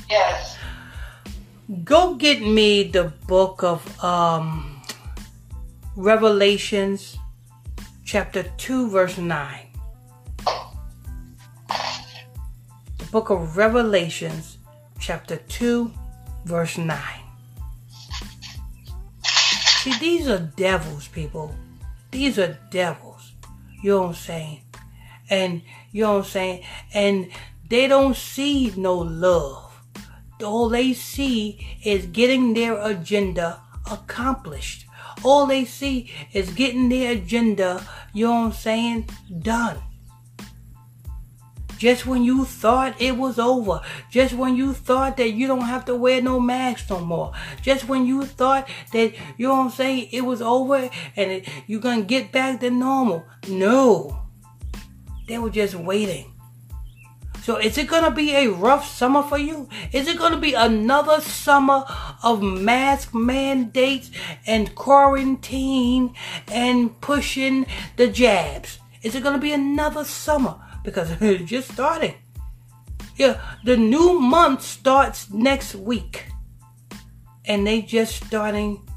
Yes. 0.10 0.58
go 1.84 2.16
get 2.16 2.42
me 2.42 2.84
the 2.84 3.12
book 3.28 3.64
of 3.64 3.84
um, 4.02 4.82
Revelations, 5.98 7.18
chapter 8.06 8.44
2, 8.44 8.90
verse 8.90 9.18
9. 9.18 9.68
The 12.98 13.06
book 13.12 13.30
of 13.30 13.58
Revelations, 13.58 14.58
chapter 15.02 15.36
2, 15.36 15.92
verse 16.46 16.78
9. 16.78 16.98
See, 19.26 20.00
these 20.00 20.30
are 20.30 20.40
devils, 20.40 21.10
people. 21.10 21.54
These 22.10 22.40
are 22.40 22.58
devils. 22.72 23.34
You 23.84 23.92
know 23.92 24.02
what 24.04 24.08
I'm 24.08 24.14
saying? 24.14 24.62
And 25.30 25.62
you 25.92 26.04
know 26.04 26.14
what 26.14 26.18
I'm 26.20 26.32
saying? 26.32 26.64
And 26.94 27.28
they 27.70 27.88
don't 27.88 28.16
see 28.16 28.74
no 28.76 28.96
love. 28.96 29.82
All 30.44 30.70
they 30.70 30.94
see 30.94 31.78
is 31.84 32.06
getting 32.08 32.54
their 32.54 32.80
agenda 32.82 33.62
accomplished. 33.90 34.86
All 35.24 35.46
they 35.46 35.64
see 35.66 36.12
is 36.34 36.52
getting 36.52 36.90
their 36.90 37.14
agenda, 37.14 37.86
you 38.14 38.26
know 38.26 38.34
what 38.34 38.46
I'm 38.48 38.52
saying, 38.52 39.10
done. 39.40 39.78
Just 41.78 42.06
when 42.06 42.24
you 42.24 42.46
thought 42.46 43.02
it 43.02 43.18
was 43.18 43.38
over. 43.38 43.82
Just 44.10 44.34
when 44.34 44.56
you 44.56 44.74
thought 44.74 45.18
that 45.18 45.32
you 45.32 45.48
don't 45.48 45.62
have 45.66 45.84
to 45.86 45.96
wear 45.96 46.22
no 46.22 46.40
mask 46.40 46.90
no 46.90 47.00
more. 47.00 47.34
Just 47.62 47.90
when 47.90 48.06
you 48.06 48.26
thought 48.26 48.70
that, 48.94 49.14
you 49.38 49.48
know 49.48 49.56
what 49.56 49.66
I'm 49.66 49.70
saying, 49.70 50.08
it 50.12 50.22
was 50.22 50.42
over 50.42 50.90
and 51.16 51.32
it, 51.32 51.50
you're 51.68 51.82
going 51.82 52.00
to 52.02 52.06
get 52.06 52.32
back 52.32 52.62
to 52.62 52.70
normal. 52.70 53.26
No. 53.50 54.28
They 55.28 55.38
were 55.40 55.50
just 55.50 55.76
waiting. 55.76 56.33
So 57.44 57.58
is 57.58 57.78
it 57.78 57.90
going 57.90 58.06
to 58.06 58.12
be 58.12 58.34
a 58.36 58.48
rough 58.48 58.88
summer 58.88 59.22
for 59.22 59.38
you? 59.38 59.68
Is 59.92 60.08
it 60.08 60.18
going 60.18 60.32
to 60.32 60.40
be 60.40 60.54
another 60.54 61.20
summer 61.20 61.84
of 62.24 62.42
mask 62.42 63.14
mandates 63.14 64.12
and 64.48 64.74
quarantine 64.76 66.16
and 66.48 67.02
pushing 67.02 67.66
the 67.98 68.08
jabs? 68.08 68.80
Is 69.02 69.14
it 69.16 69.24
going 69.24 69.36
to 69.36 69.42
be 69.42 69.52
another 69.52 70.06
summer? 70.06 70.56
Because 70.86 71.12
it's 71.22 71.50
just 71.50 71.74
starting. 71.74 72.16
Yeah, 73.18 73.42
the 73.66 73.76
new 73.76 74.22
month 74.22 74.62
starts 74.62 75.30
next 75.30 75.76
week. 75.76 76.28
And 77.44 77.68
they 77.68 77.82
just 77.82 78.24
starting 78.26 78.90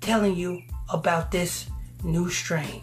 telling 0.00 0.34
you 0.34 0.62
about 0.92 1.30
this 1.30 1.70
new 2.02 2.28
strain. 2.28 2.82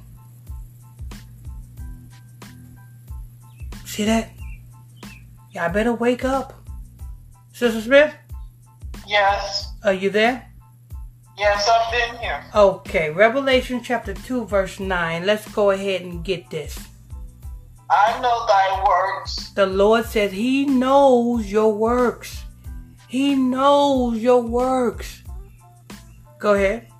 See 3.84 4.06
that? 4.06 4.32
Y'all 5.51 5.72
better 5.72 5.93
wake 5.93 6.24
up. 6.24 6.53
Sister 7.51 7.81
Smith? 7.81 8.15
Yes. 9.05 9.67
Are 9.84 9.93
you 9.93 10.10
there? 10.10 10.48
Yes, 11.38 11.67
I've 11.67 11.91
been 11.91 12.20
here. 12.20 12.43
Okay, 12.55 13.10
Revelation 13.10 13.81
chapter 13.84 14.13
2, 14.13 14.46
verse 14.46 14.79
9. 14.79 15.25
Let's 15.25 15.50
go 15.51 15.72
ahead 15.72 16.01
and 16.01 16.24
get 16.24 16.50
this. 16.50 16.79
I 17.89 18.20
know 18.22 18.46
thy 18.48 18.84
works. 18.88 19.50
The 19.50 19.65
Lord 19.65 20.05
says 20.05 20.31
He 20.31 20.65
knows 20.65 21.51
your 21.51 21.74
works. 21.74 22.43
He 23.08 23.36
knows 23.36 24.20
your 24.20 24.41
works. 24.41 25.24
Go 26.39 26.53
ahead 26.53 26.90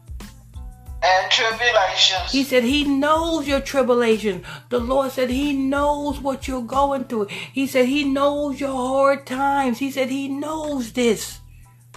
and 1.03 1.31
tribulations. 1.31 2.31
He 2.31 2.43
said 2.43 2.63
he 2.63 2.84
knows 2.84 3.48
your 3.48 3.62
tribulation. 3.62 4.43
The 4.70 4.79
Lord 4.79 5.12
said 5.12 5.29
he 5.29 5.53
knows 5.53 6.20
what 6.20 6.48
you're 6.48 6.62
going 6.62 7.05
through. 7.05 7.27
He 7.53 7.67
said 7.67 7.88
he 7.88 8.03
knows 8.03 8.60
your 8.60 8.75
hard 8.75 9.25
times. 9.25 9.79
He 9.79 9.91
said 9.91 10.10
he 10.10 10.27
knows 10.27 10.91
this. 10.93 11.39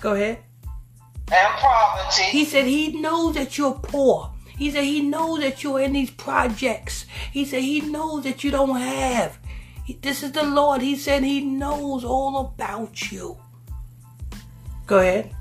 Go 0.00 0.14
ahead. 0.14 0.38
And 1.32 1.54
poverty. 1.54 2.24
He 2.24 2.44
said 2.44 2.66
he 2.66 3.00
knows 3.00 3.34
that 3.34 3.58
you're 3.58 3.74
poor. 3.74 4.30
He 4.56 4.70
said 4.70 4.84
he 4.84 5.00
knows 5.00 5.40
that 5.40 5.62
you're 5.62 5.80
in 5.80 5.92
these 5.92 6.10
projects. 6.10 7.06
He 7.32 7.44
said 7.44 7.62
he 7.62 7.80
knows 7.80 8.24
that 8.24 8.44
you 8.44 8.50
don't 8.50 8.80
have. 8.80 9.38
This 10.00 10.22
is 10.22 10.32
the 10.32 10.44
Lord. 10.44 10.80
He 10.80 10.96
said 10.96 11.24
he 11.24 11.40
knows 11.40 12.04
all 12.04 12.38
about 12.38 13.10
you. 13.12 13.36
Go 14.86 14.98
ahead 14.98 15.34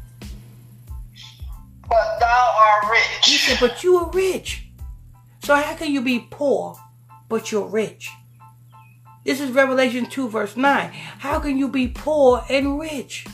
but 1.94 2.20
thou 2.20 2.56
art 2.58 2.92
rich. 2.92 3.26
He 3.26 3.38
said, 3.38 3.58
but 3.60 3.84
you 3.84 3.98
are 3.98 4.10
rich. 4.12 4.66
So 5.44 5.56
how 5.56 5.76
can 5.76 5.92
you 5.92 6.02
be 6.02 6.28
poor, 6.32 6.76
but 7.30 7.52
you're 7.52 7.68
rich? 7.68 8.10
This 9.24 9.40
is 9.40 9.52
Revelation 9.52 10.08
2, 10.08 10.28
verse 10.28 10.58
9. 10.58 10.92
How 11.20 11.40
can 11.40 11.58
you 11.58 11.70
be 11.70 11.88
poor 11.88 12.44
and 12.50 12.80
rich? 12.80 13.28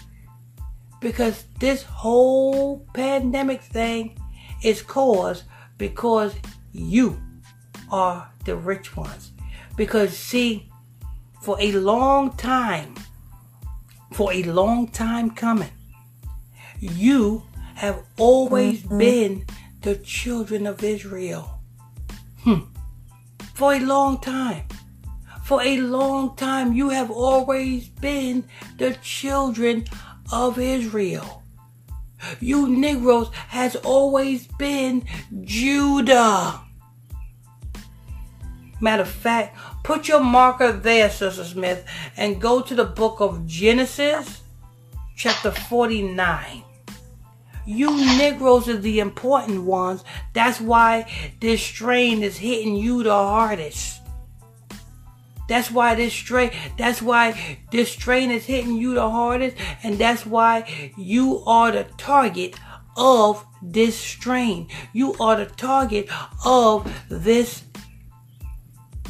Because 1.00 1.46
this 1.60 1.84
whole 1.84 2.86
pandemic 2.94 3.62
thing 3.62 4.20
is 4.64 4.82
caused 4.82 5.44
because 5.78 6.36
you 6.74 7.20
are 7.92 8.30
the 8.44 8.56
rich 8.56 8.98
ones. 8.98 9.32
Because, 9.78 10.16
see, 10.16 10.70
for 11.42 11.58
a 11.62 11.72
long 11.72 12.36
time, 12.36 12.94
for 14.12 14.34
a 14.34 14.44
long 14.44 14.90
time 14.90 15.32
coming, 15.32 15.72
you 16.80 17.44
have 17.80 18.04
always 18.18 18.82
mm-hmm. 18.82 18.98
been 18.98 19.46
the 19.82 19.96
children 19.96 20.68
of 20.68 20.84
Israel. 20.84 21.62
Hmm. 22.44 22.64
For 23.54 23.74
a 23.74 23.80
long 23.80 24.20
time. 24.20 24.66
For 25.46 25.64
a 25.64 25.78
long 25.78 26.36
time, 26.36 26.74
you 26.74 26.90
have 26.90 27.10
always 27.10 27.88
been 27.88 28.44
the 28.78 28.96
children 29.02 29.86
of 30.30 30.60
Israel. 30.60 31.42
You 32.42 32.68
Negroes 32.68 33.30
has 33.48 33.78
always 33.78 34.46
been 34.60 35.06
Judah. 35.42 36.60
Matter 38.82 39.04
of 39.04 39.10
fact, 39.10 39.58
put 39.86 40.10
your 40.10 40.20
marker 40.20 40.74
there, 40.74 41.10
Sister 41.10 41.46
Smith, 41.46 41.86
and 42.18 42.42
go 42.42 42.62
to 42.62 42.76
the 42.76 42.86
book 42.86 43.22
of 43.22 43.48
Genesis, 43.48 44.42
chapter 45.16 45.52
49. 45.52 46.66
You 47.70 47.96
Negroes 48.18 48.68
are 48.68 48.78
the 48.78 49.00
important 49.00 49.64
ones. 49.64 50.04
That's 50.34 50.60
why 50.60 51.06
this 51.40 51.62
strain 51.62 52.24
is 52.24 52.36
hitting 52.38 52.76
you 52.76 53.04
the 53.04 53.12
hardest. 53.12 54.02
That's 55.48 55.70
why 55.70 55.94
this 55.94 56.12
strain, 56.12 56.50
that's 56.80 57.00
why 57.00 57.60
this 57.72 57.92
strain 57.92 58.32
is 58.32 58.46
hitting 58.46 58.78
you 58.78 58.96
the 58.96 59.08
hardest, 59.08 59.56
and 59.84 60.00
that's 60.00 60.26
why 60.26 60.68
you 60.98 61.44
are 61.46 61.72
the 61.72 61.84
target 61.96 62.56
of 62.98 63.46
this 63.62 63.96
strain. 63.96 64.68
You 64.92 65.14
are 65.20 65.36
the 65.36 65.46
target 65.46 66.10
of 66.44 66.92
this 67.08 67.62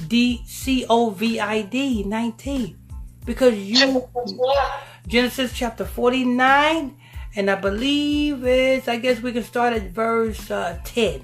D-C-O-V-I-D 0.06 2.04
19. 2.04 2.78
Because 3.26 3.56
you, 3.56 4.06
Genesis 5.08 5.54
chapter 5.54 5.86
49, 5.86 6.99
and 7.36 7.50
I 7.50 7.56
believe 7.56 8.46
it's, 8.46 8.88
I 8.88 8.98
guess 8.98 9.22
we 9.22 9.32
can 9.32 9.44
start 9.44 9.74
at 9.74 9.92
verse 9.92 10.50
uh, 10.50 10.80
10. 10.84 11.22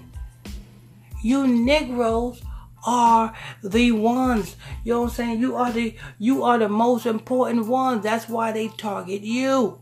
You 1.23 1.47
Negroes 1.47 2.41
are 2.85 3.33
the 3.63 3.91
ones. 3.91 4.55
You 4.83 4.93
know 4.93 5.01
what 5.01 5.09
I'm 5.09 5.15
saying? 5.15 5.39
You 5.39 5.55
are 5.55 5.71
the 5.71 5.95
you 6.19 6.43
are 6.43 6.59
the 6.59 6.69
most 6.69 7.07
important 7.07 7.65
ones. 7.65 8.03
That's 8.03 8.29
why 8.29 8.51
they 8.51 8.67
target 8.67 9.21
you 9.21 9.81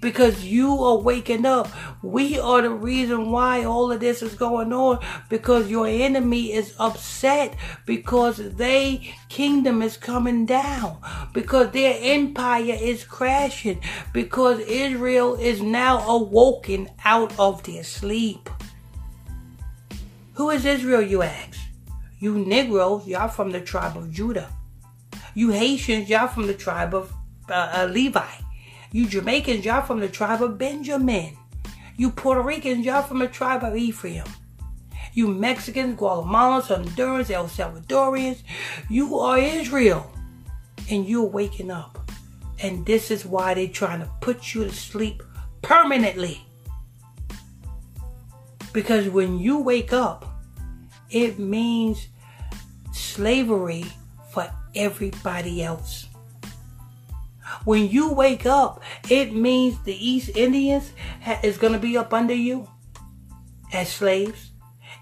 because 0.00 0.44
you 0.44 0.82
are 0.82 0.96
waking 0.98 1.44
up. 1.44 1.68
We 2.02 2.38
are 2.38 2.62
the 2.62 2.70
reason 2.70 3.30
why 3.30 3.64
all 3.64 3.92
of 3.92 4.00
this 4.00 4.22
is 4.22 4.34
going 4.34 4.72
on 4.72 4.98
because 5.28 5.70
your 5.70 5.86
enemy 5.86 6.52
is 6.52 6.74
upset 6.78 7.54
because 7.86 8.38
their 8.54 8.98
kingdom 9.28 9.82
is 9.82 9.96
coming 9.96 10.46
down, 10.46 10.98
because 11.34 11.70
their 11.72 11.98
empire 12.00 12.76
is 12.80 13.04
crashing, 13.04 13.80
because 14.12 14.58
Israel 14.60 15.34
is 15.34 15.60
now 15.60 15.98
awoken 16.08 16.88
out 17.04 17.38
of 17.38 17.62
their 17.64 17.84
sleep. 17.84 18.48
Who 20.34 20.50
is 20.50 20.64
Israel, 20.64 21.02
you 21.02 21.22
ask? 21.22 21.58
You 22.18 22.38
Negroes, 22.38 23.06
y'all 23.06 23.28
from 23.28 23.50
the 23.50 23.60
tribe 23.60 23.96
of 23.96 24.10
Judah. 24.10 24.50
You 25.34 25.50
Haitians, 25.50 26.08
y'all 26.08 26.28
from 26.28 26.46
the 26.46 26.54
tribe 26.54 26.94
of 26.94 27.12
uh, 27.48 27.70
uh, 27.74 27.88
Levi. 27.90 28.26
You 28.92 29.06
Jamaicans, 29.06 29.64
y'all 29.64 29.82
from 29.82 30.00
the 30.00 30.08
tribe 30.08 30.42
of 30.42 30.58
Benjamin. 30.58 31.36
You 31.96 32.10
Puerto 32.10 32.42
Ricans, 32.42 32.84
y'all 32.84 33.02
from 33.02 33.20
the 33.20 33.28
tribe 33.28 33.62
of 33.62 33.76
Ephraim. 33.76 34.24
You 35.12 35.28
Mexicans, 35.28 35.98
Guatemalans, 35.98 36.66
Hondurans, 36.66 37.30
El 37.30 37.48
Salvadorians, 37.48 38.42
you 38.88 39.18
are 39.18 39.38
Israel. 39.38 40.10
And 40.90 41.06
you're 41.08 41.24
waking 41.24 41.70
up. 41.70 42.10
And 42.62 42.84
this 42.84 43.10
is 43.12 43.24
why 43.24 43.54
they're 43.54 43.68
trying 43.68 44.00
to 44.00 44.10
put 44.20 44.54
you 44.54 44.64
to 44.64 44.72
sleep 44.72 45.22
permanently. 45.62 46.44
Because 48.72 49.08
when 49.08 49.38
you 49.38 49.60
wake 49.60 49.92
up, 49.92 50.42
it 51.10 51.38
means 51.38 52.08
slavery 52.92 53.84
for 54.30 54.50
everybody 54.74 55.62
else. 55.62 56.06
When 57.64 57.88
you 57.88 58.12
wake 58.12 58.46
up, 58.46 58.82
it 59.08 59.34
means 59.34 59.82
the 59.84 59.94
East 59.94 60.30
Indians 60.36 60.92
ha- 61.22 61.40
is 61.42 61.58
going 61.58 61.72
to 61.72 61.78
be 61.78 61.96
up 61.96 62.12
under 62.12 62.34
you 62.34 62.68
as 63.72 63.92
slaves. 63.92 64.50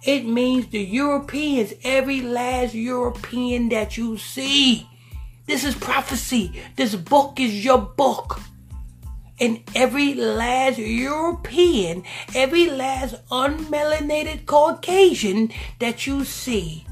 It 0.05 0.27
means 0.27 0.69
the 0.69 0.81
Europeans, 0.81 1.73
every 1.83 2.21
last 2.21 2.75
European 2.75 3.69
that 3.71 3.97
you 3.97 4.17
see. 4.17 4.89
This 5.47 5.65
is 5.65 5.75
prophecy. 5.75 6.63
This 6.77 6.95
book 6.95 7.41
is 7.41 7.65
your 7.65 7.79
book. 7.79 8.41
And 9.41 9.63
every 9.75 10.15
last 10.15 10.79
European, 10.79 12.03
every 12.35 12.69
last 12.69 13.15
unmelanated 13.31 14.47
Caucasian 14.47 15.53
that 15.79 16.07
you 16.07 16.25
see 16.25 16.85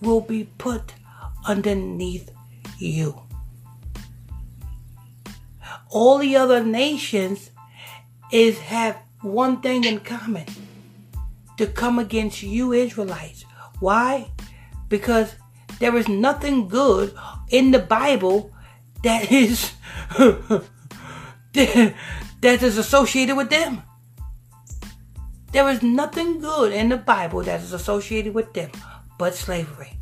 will 0.00 0.20
be 0.20 0.44
put 0.58 0.94
underneath 1.46 2.30
you. 2.78 3.22
All 5.92 6.16
the 6.16 6.36
other 6.36 6.64
nations 6.64 7.50
is 8.32 8.58
have 8.58 8.96
one 9.20 9.60
thing 9.60 9.84
in 9.84 10.00
common 10.00 10.46
to 11.58 11.66
come 11.66 11.98
against 11.98 12.42
you 12.42 12.72
Israelites. 12.72 13.44
Why? 13.78 14.30
Because 14.88 15.34
there 15.80 15.94
is 15.96 16.08
nothing 16.08 16.66
good 16.66 17.14
in 17.50 17.72
the 17.72 17.78
Bible 17.78 18.50
that 19.04 19.30
is 19.30 19.72
that 21.52 21.94
is 22.42 22.78
associated 22.78 23.36
with 23.36 23.50
them. 23.50 23.82
There 25.52 25.68
is 25.68 25.82
nothing 25.82 26.40
good 26.40 26.72
in 26.72 26.88
the 26.88 26.96
Bible 26.96 27.42
that 27.42 27.60
is 27.60 27.74
associated 27.74 28.32
with 28.32 28.54
them 28.54 28.70
but 29.18 29.34
slavery. 29.34 29.98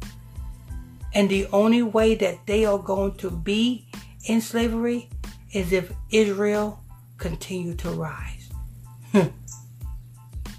And 1.13 1.29
the 1.29 1.49
only 1.53 1.83
way 1.83 2.15
that 2.15 2.47
they 2.47 2.65
are 2.65 2.79
going 2.79 3.17
to 3.17 3.31
be 3.31 3.89
in 4.27 4.41
slavery 4.41 5.11
is 5.53 5.73
if 5.73 5.93
Israel 6.11 6.81
continued 7.19 7.79
to 7.81 7.91
rise. 7.91 8.51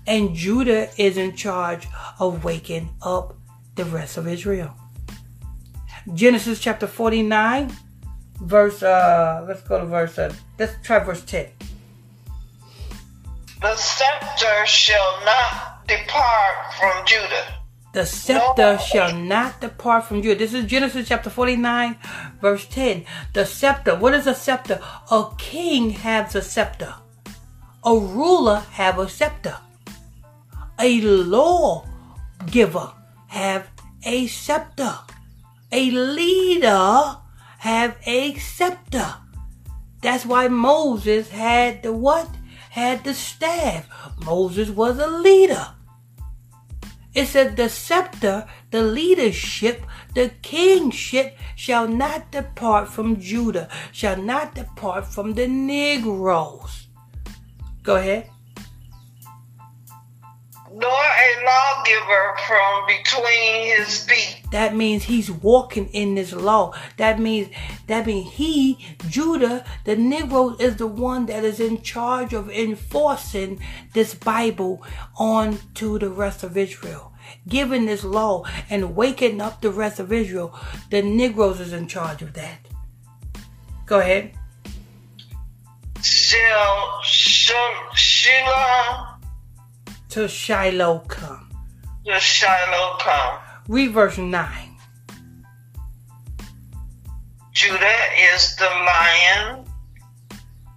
and 0.07 0.35
Judah 0.35 0.89
is 0.97 1.17
in 1.17 1.35
charge 1.35 1.87
of 2.19 2.43
waking 2.43 2.89
up 3.01 3.35
the 3.75 3.85
rest 3.85 4.17
of 4.17 4.27
Israel. 4.27 4.75
Genesis 6.13 6.59
chapter 6.59 6.87
49, 6.87 7.71
verse, 8.41 8.83
uh, 8.83 9.45
let's 9.47 9.61
go 9.61 9.79
to 9.79 9.85
verse, 9.85 10.17
uh, 10.17 10.33
let's 10.57 10.73
try 10.83 10.99
verse 10.99 11.23
10. 11.23 11.47
The 13.61 13.75
scepter 13.75 14.65
shall 14.65 15.23
not 15.23 15.87
depart 15.87 16.73
from 16.79 17.05
Judah 17.05 17.60
the 17.93 18.05
scepter 18.05 18.77
shall 18.77 19.13
not 19.13 19.59
depart 19.59 20.05
from 20.05 20.23
you. 20.23 20.33
This 20.33 20.53
is 20.53 20.65
Genesis 20.65 21.09
chapter 21.09 21.29
49, 21.29 21.97
verse 22.39 22.65
10. 22.67 23.05
The 23.33 23.45
scepter. 23.45 23.97
What 23.97 24.13
is 24.13 24.27
a 24.27 24.33
scepter? 24.33 24.79
A 25.11 25.25
king 25.37 25.89
has 25.89 26.33
a 26.35 26.41
scepter. 26.41 26.95
A 27.83 27.97
ruler 27.97 28.63
have 28.71 28.97
a 28.97 29.09
scepter. 29.09 29.57
A 30.79 31.01
law 31.01 31.85
giver 32.45 32.93
have 33.27 33.69
a 34.03 34.27
scepter. 34.27 34.95
A 35.71 35.91
leader 35.91 37.17
have 37.59 37.97
a 38.05 38.35
scepter. 38.35 39.15
That's 40.01 40.25
why 40.25 40.47
Moses 40.47 41.29
had 41.29 41.83
the 41.83 41.91
what? 41.91 42.29
Had 42.69 43.03
the 43.03 43.13
staff. 43.13 43.85
Moses 44.25 44.69
was 44.69 44.97
a 44.97 45.07
leader. 45.07 45.67
It 47.13 47.27
said, 47.27 47.57
The 47.57 47.69
scepter, 47.69 48.47
the 48.71 48.83
leadership, 48.83 49.85
the 50.15 50.29
kingship 50.41 51.37
shall 51.55 51.87
not 51.87 52.31
depart 52.31 52.87
from 52.87 53.19
Judah, 53.19 53.67
shall 53.91 54.17
not 54.17 54.55
depart 54.55 55.05
from 55.05 55.33
the 55.33 55.47
Negroes. 55.47 56.87
Go 57.83 57.97
ahead 57.97 58.29
nor 60.81 60.89
a 60.89 61.45
lawgiver 61.45 62.35
from 62.47 62.87
between 62.87 63.77
his 63.77 64.03
feet. 64.03 64.41
That 64.51 64.75
means 64.75 65.03
he's 65.03 65.29
walking 65.29 65.87
in 65.89 66.15
this 66.15 66.33
law. 66.33 66.73
That 66.97 67.19
means 67.19 67.49
that 67.87 68.07
means 68.07 68.33
he, 68.33 68.85
Judah, 69.07 69.63
the 69.85 69.95
Negro, 69.95 70.59
is 70.59 70.77
the 70.77 70.87
one 70.87 71.27
that 71.27 71.45
is 71.45 71.59
in 71.59 71.83
charge 71.83 72.33
of 72.33 72.49
enforcing 72.49 73.61
this 73.93 74.15
Bible 74.15 74.83
on 75.17 75.59
to 75.75 75.99
the 75.99 76.09
rest 76.09 76.43
of 76.43 76.57
Israel. 76.57 77.13
Giving 77.47 77.85
this 77.85 78.03
law 78.03 78.43
and 78.69 78.95
waking 78.95 79.39
up 79.39 79.61
the 79.61 79.71
rest 79.71 79.99
of 79.99 80.11
Israel. 80.11 80.57
The 80.89 81.01
Negroes 81.01 81.59
is 81.59 81.73
in 81.73 81.87
charge 81.87 82.21
of 82.21 82.33
that. 82.33 82.57
Go 83.85 83.99
ahead. 83.99 84.33
Shall 86.01 87.01
Shiloh 87.03 89.10
to 90.11 90.27
Shiloh 90.27 90.99
come. 91.07 91.49
To 92.05 92.19
Shiloh 92.19 92.97
come. 92.99 93.39
Read 93.69 93.91
verse 93.91 94.17
9. 94.17 94.77
Judah 97.53 98.01
is 98.33 98.55
the 98.57 98.65
lion, 98.65 99.65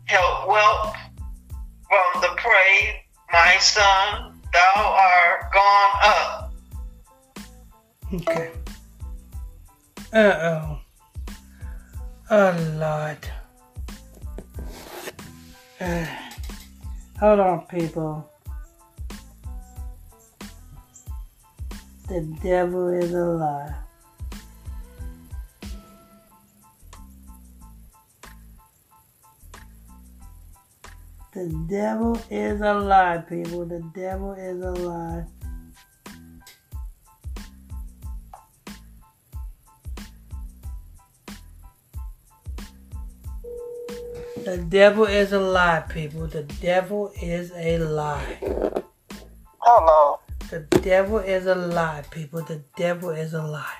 help 0.04 0.46
whelp 0.46 0.94
from 1.88 2.20
the 2.20 2.28
prey, 2.36 3.04
my 3.32 3.56
son, 3.58 4.40
thou 4.52 4.74
art 4.76 5.52
gone 5.52 5.90
up. 6.04 6.52
Okay. 8.14 8.50
Uh 10.12 10.16
oh. 10.16 10.78
Oh 12.30 12.76
Lord. 12.78 13.18
Uh, 15.80 16.06
hold 17.18 17.40
on, 17.40 17.66
people. 17.66 18.30
The 22.06 22.20
devil 22.42 22.88
is 22.88 23.14
a 23.14 23.24
lie. 23.24 23.74
The 31.32 31.66
devil 31.66 32.20
is 32.30 32.60
a 32.60 32.74
lie, 32.74 33.24
people. 33.26 33.64
The 33.64 33.80
devil 33.94 34.34
is 34.34 34.62
a 34.62 34.70
lie. 34.70 35.24
The 44.44 44.58
devil 44.68 45.06
is 45.06 45.32
a 45.32 45.40
lie, 45.40 45.84
people. 45.88 46.26
The 46.26 46.42
devil 46.42 47.12
is 47.22 47.50
a 47.56 47.78
lie. 47.78 48.38
Hello. 49.58 50.13
The 50.50 50.60
devil 50.82 51.18
is 51.18 51.46
a 51.46 51.54
lie, 51.54 52.04
people. 52.10 52.42
The 52.42 52.62
devil 52.76 53.10
is 53.10 53.32
a 53.32 53.42
lie. 53.42 53.78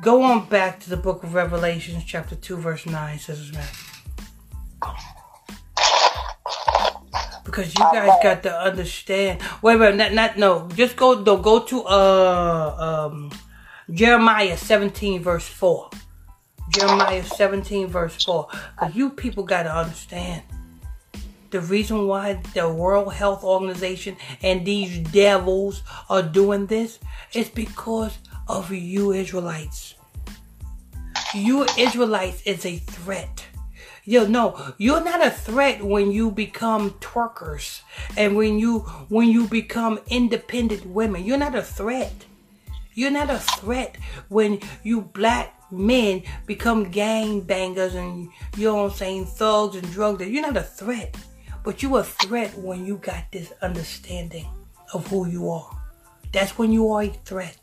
Go 0.00 0.22
on 0.22 0.48
back 0.48 0.80
to 0.80 0.90
the 0.90 0.96
book 0.96 1.22
of 1.22 1.34
Revelations, 1.34 2.04
chapter 2.04 2.34
2, 2.34 2.56
verse 2.56 2.86
9, 2.86 3.18
says 3.18 3.52
man. 3.52 3.66
Because 7.44 7.74
you 7.74 7.84
guys 7.92 8.10
got 8.22 8.42
to 8.42 8.54
understand. 8.54 9.40
Wait, 9.62 9.76
wait, 9.76 9.94
not, 9.94 10.12
not 10.12 10.36
no. 10.36 10.68
Just 10.74 10.96
go, 10.96 11.20
no, 11.20 11.38
go 11.38 11.60
to 11.60 11.82
uh 11.84 13.08
um 13.10 13.30
Jeremiah 13.90 14.56
17, 14.56 15.22
verse 15.22 15.48
4. 15.48 15.90
Jeremiah 16.70 17.24
17, 17.24 17.86
verse 17.86 18.22
4. 18.24 18.48
Because 18.78 18.94
you 18.94 19.10
people 19.10 19.44
got 19.44 19.62
to 19.62 19.74
understand 19.74 20.42
the 21.50 21.60
reason 21.60 22.06
why 22.06 22.40
the 22.54 22.68
World 22.68 23.14
Health 23.14 23.42
Organization 23.42 24.16
and 24.42 24.66
these 24.66 24.98
devils 24.98 25.82
are 26.08 26.22
doing 26.22 26.66
this 26.66 26.98
is 27.32 27.48
because 27.48 28.18
of 28.46 28.70
you 28.70 29.12
Israelites. 29.12 29.94
You 31.34 31.64
Israelites 31.76 32.42
is 32.42 32.64
a 32.64 32.76
threat. 32.78 33.44
Yo, 34.04 34.26
no, 34.26 34.72
you're 34.78 35.04
not 35.04 35.24
a 35.24 35.30
threat 35.30 35.84
when 35.84 36.10
you 36.10 36.30
become 36.30 36.92
twerkers 36.92 37.82
and 38.16 38.36
when 38.36 38.58
you 38.58 38.80
when 39.10 39.28
you 39.28 39.46
become 39.46 40.00
independent 40.08 40.86
women. 40.86 41.24
You're 41.24 41.36
not 41.36 41.54
a 41.54 41.62
threat. 41.62 42.24
You're 42.94 43.10
not 43.10 43.28
a 43.28 43.38
threat 43.38 43.96
when 44.28 44.60
you 44.82 45.02
black 45.02 45.54
men 45.70 46.22
become 46.46 46.90
gang 46.90 47.42
bangers 47.42 47.94
and 47.94 48.30
you 48.56 48.64
know 48.64 48.76
what 48.76 48.92
I'm 48.92 48.96
saying, 48.96 49.26
thugs 49.26 49.76
and 49.76 49.90
drugs. 49.92 50.26
You're 50.26 50.42
not 50.42 50.56
a 50.56 50.62
threat. 50.62 51.14
But 51.68 51.82
you 51.82 51.98
a 51.98 52.02
threat 52.02 52.56
when 52.56 52.86
you 52.86 52.96
got 52.96 53.30
this 53.30 53.52
understanding 53.60 54.46
of 54.94 55.06
who 55.08 55.28
you 55.28 55.50
are. 55.50 55.68
That's 56.32 56.56
when 56.56 56.72
you 56.72 56.90
are 56.92 57.02
a 57.02 57.08
threat. 57.26 57.58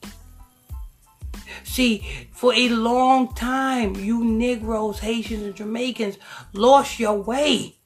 See, 1.63 2.05
for 2.31 2.53
a 2.53 2.69
long 2.69 3.33
time, 3.33 3.95
you 3.95 4.23
Negroes, 4.23 4.99
Haitians, 4.99 5.41
and 5.41 5.55
Jamaicans 5.55 6.19
lost 6.53 6.99
your 6.99 7.19
way. 7.19 7.77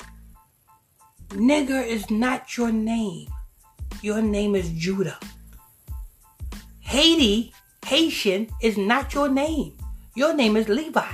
Nigger 1.30 1.88
is 1.88 2.12
not 2.12 2.58
your 2.58 2.74
name. 2.74 3.30
Your 4.02 4.22
name 4.22 4.56
is 4.56 4.72
Judah. 4.72 5.18
Haiti, 6.82 7.54
Haitian, 7.86 8.50
is 8.62 8.78
not 8.78 9.14
your 9.14 9.30
name. 9.30 9.78
Your 10.16 10.34
name 10.34 10.58
is 10.58 10.68
Levi. 10.68 11.14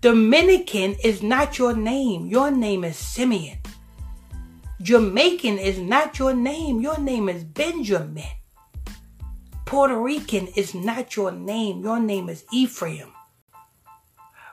Dominican 0.00 0.94
is 1.02 1.24
not 1.24 1.58
your 1.58 1.74
name. 1.74 2.26
Your 2.26 2.52
name 2.52 2.84
is 2.84 2.96
Simeon. 2.96 3.58
Jamaican 4.80 5.58
is 5.58 5.78
not 5.80 6.20
your 6.20 6.32
name. 6.34 6.80
Your 6.80 6.98
name 7.00 7.28
is 7.28 7.42
Benjamin. 7.42 8.22
Puerto 9.66 10.00
Rican 10.00 10.46
is 10.54 10.72
not 10.72 11.16
your 11.16 11.32
name. 11.32 11.82
Your 11.82 11.98
name 11.98 12.28
is 12.28 12.44
Ephraim. 12.52 13.12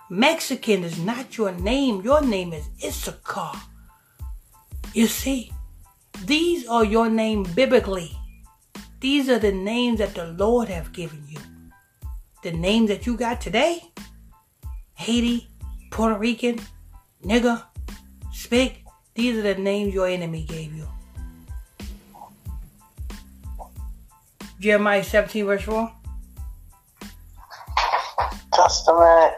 Mexican 0.10 0.84
is 0.84 0.98
not 0.98 1.38
your 1.38 1.52
name. 1.52 2.02
Your 2.02 2.22
name 2.22 2.52
is 2.52 2.68
Issachar. 2.84 3.54
You 4.96 5.06
see, 5.06 5.52
these 6.26 6.68
are 6.68 6.84
your 6.84 7.08
name 7.08 7.44
biblically. 7.54 8.18
These 9.00 9.30
are 9.30 9.40
the 9.40 9.52
names 9.52 10.00
that 10.00 10.16
the 10.16 10.26
Lord 10.26 10.70
have 10.70 10.92
given 10.92 11.24
you. 11.30 11.40
The 12.42 12.52
names 12.52 12.90
that 12.90 13.06
you 13.06 13.16
got 13.16 13.42
today, 13.42 13.92
Haiti, 14.96 15.48
Puerto 15.92 16.18
Rican, 16.18 16.60
nigger, 17.24 17.64
spick, 18.34 18.84
these 19.14 19.38
are 19.38 19.42
the 19.42 19.56
names 19.56 19.94
your 19.94 20.08
enemy 20.08 20.44
gave 20.44 20.74
you. 20.74 20.88
Jeremiah 24.60 25.04
17, 25.04 25.46
verse 25.46 25.62
4. 25.64 25.94
Just 28.56 28.88
a 28.88 28.94
minute. 28.94 29.34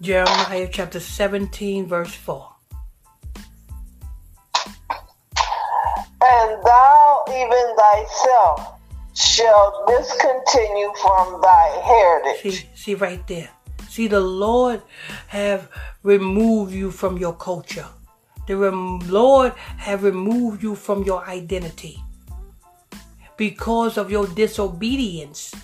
Jeremiah 0.00 0.68
chapter 0.70 1.00
17, 1.00 1.86
verse 1.86 2.14
4. 2.14 2.55
Shall 9.16 9.84
discontinue 9.88 10.92
from 11.00 11.40
thy 11.40 11.68
heritage. 11.84 12.60
See, 12.60 12.70
see 12.74 12.94
right 12.94 13.26
there. 13.26 13.50
See, 13.88 14.08
the 14.08 14.20
Lord 14.20 14.82
have 15.28 15.68
removed 16.02 16.72
you 16.72 16.90
from 16.90 17.16
your 17.16 17.32
culture. 17.34 17.86
The 18.46 18.56
Lord 18.56 19.52
have 19.78 20.04
removed 20.04 20.62
you 20.62 20.74
from 20.74 21.02
your 21.02 21.26
identity 21.26 21.98
because 23.36 23.96
of 23.96 24.10
your 24.10 24.26
disobedience 24.26 25.54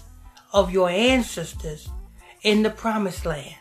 of 0.53 0.73
your 0.73 0.91
ancestors 0.91 1.89
in 2.43 2.63
the 2.63 2.71
promised 2.71 3.25
land. 3.25 3.55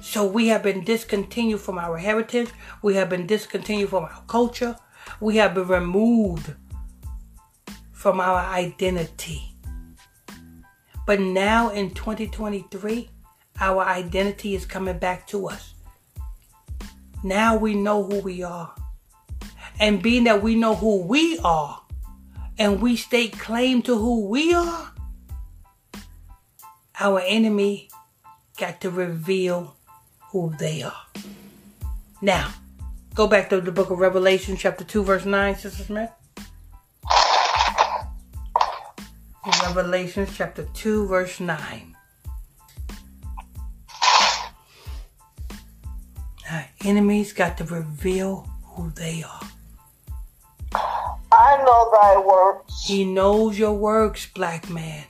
So 0.00 0.26
we 0.26 0.48
have 0.48 0.62
been 0.62 0.84
discontinued 0.84 1.60
from 1.60 1.78
our 1.78 1.96
heritage. 1.98 2.50
We 2.82 2.94
have 2.94 3.08
been 3.08 3.26
discontinued 3.26 3.90
from 3.90 4.04
our 4.04 4.22
culture. 4.26 4.76
We 5.20 5.36
have 5.36 5.54
been 5.54 5.68
removed 5.68 6.54
from 7.96 8.20
our 8.20 8.38
identity. 8.38 9.54
But 11.06 11.18
now 11.18 11.70
in 11.70 11.92
2023, 11.94 13.08
our 13.58 13.82
identity 13.82 14.54
is 14.54 14.66
coming 14.66 14.98
back 14.98 15.26
to 15.28 15.48
us. 15.48 15.72
Now 17.24 17.56
we 17.56 17.74
know 17.74 18.04
who 18.04 18.20
we 18.20 18.42
are. 18.42 18.74
And 19.80 20.02
being 20.02 20.24
that 20.24 20.42
we 20.42 20.54
know 20.56 20.74
who 20.74 21.02
we 21.04 21.38
are, 21.38 21.80
and 22.58 22.82
we 22.82 22.96
stake 22.96 23.38
claim 23.38 23.80
to 23.82 23.96
who 23.96 24.26
we 24.26 24.52
are, 24.52 24.92
our 27.00 27.20
enemy 27.20 27.88
got 28.58 28.82
to 28.82 28.90
reveal 28.90 29.74
who 30.32 30.52
they 30.58 30.82
are. 30.82 31.06
Now, 32.20 32.52
go 33.14 33.26
back 33.26 33.48
to 33.50 33.60
the 33.62 33.72
book 33.72 33.90
of 33.90 33.98
Revelation, 33.98 34.56
chapter 34.56 34.84
2, 34.84 35.02
verse 35.02 35.24
9, 35.24 35.56
Sister 35.56 35.82
Smith. 35.82 36.10
Revelation 39.66 40.28
chapter 40.32 40.62
2, 40.74 41.08
verse 41.08 41.40
9. 41.40 41.96
Our 46.48 46.68
enemies 46.84 47.32
got 47.32 47.58
to 47.58 47.64
reveal 47.64 48.48
who 48.62 48.90
they 48.90 49.24
are. 49.24 49.40
I 51.32 51.56
know 51.64 51.90
thy 52.00 52.18
works. 52.24 52.84
He 52.86 53.04
knows 53.04 53.58
your 53.58 53.74
works, 53.74 54.26
black 54.32 54.70
man. 54.70 55.04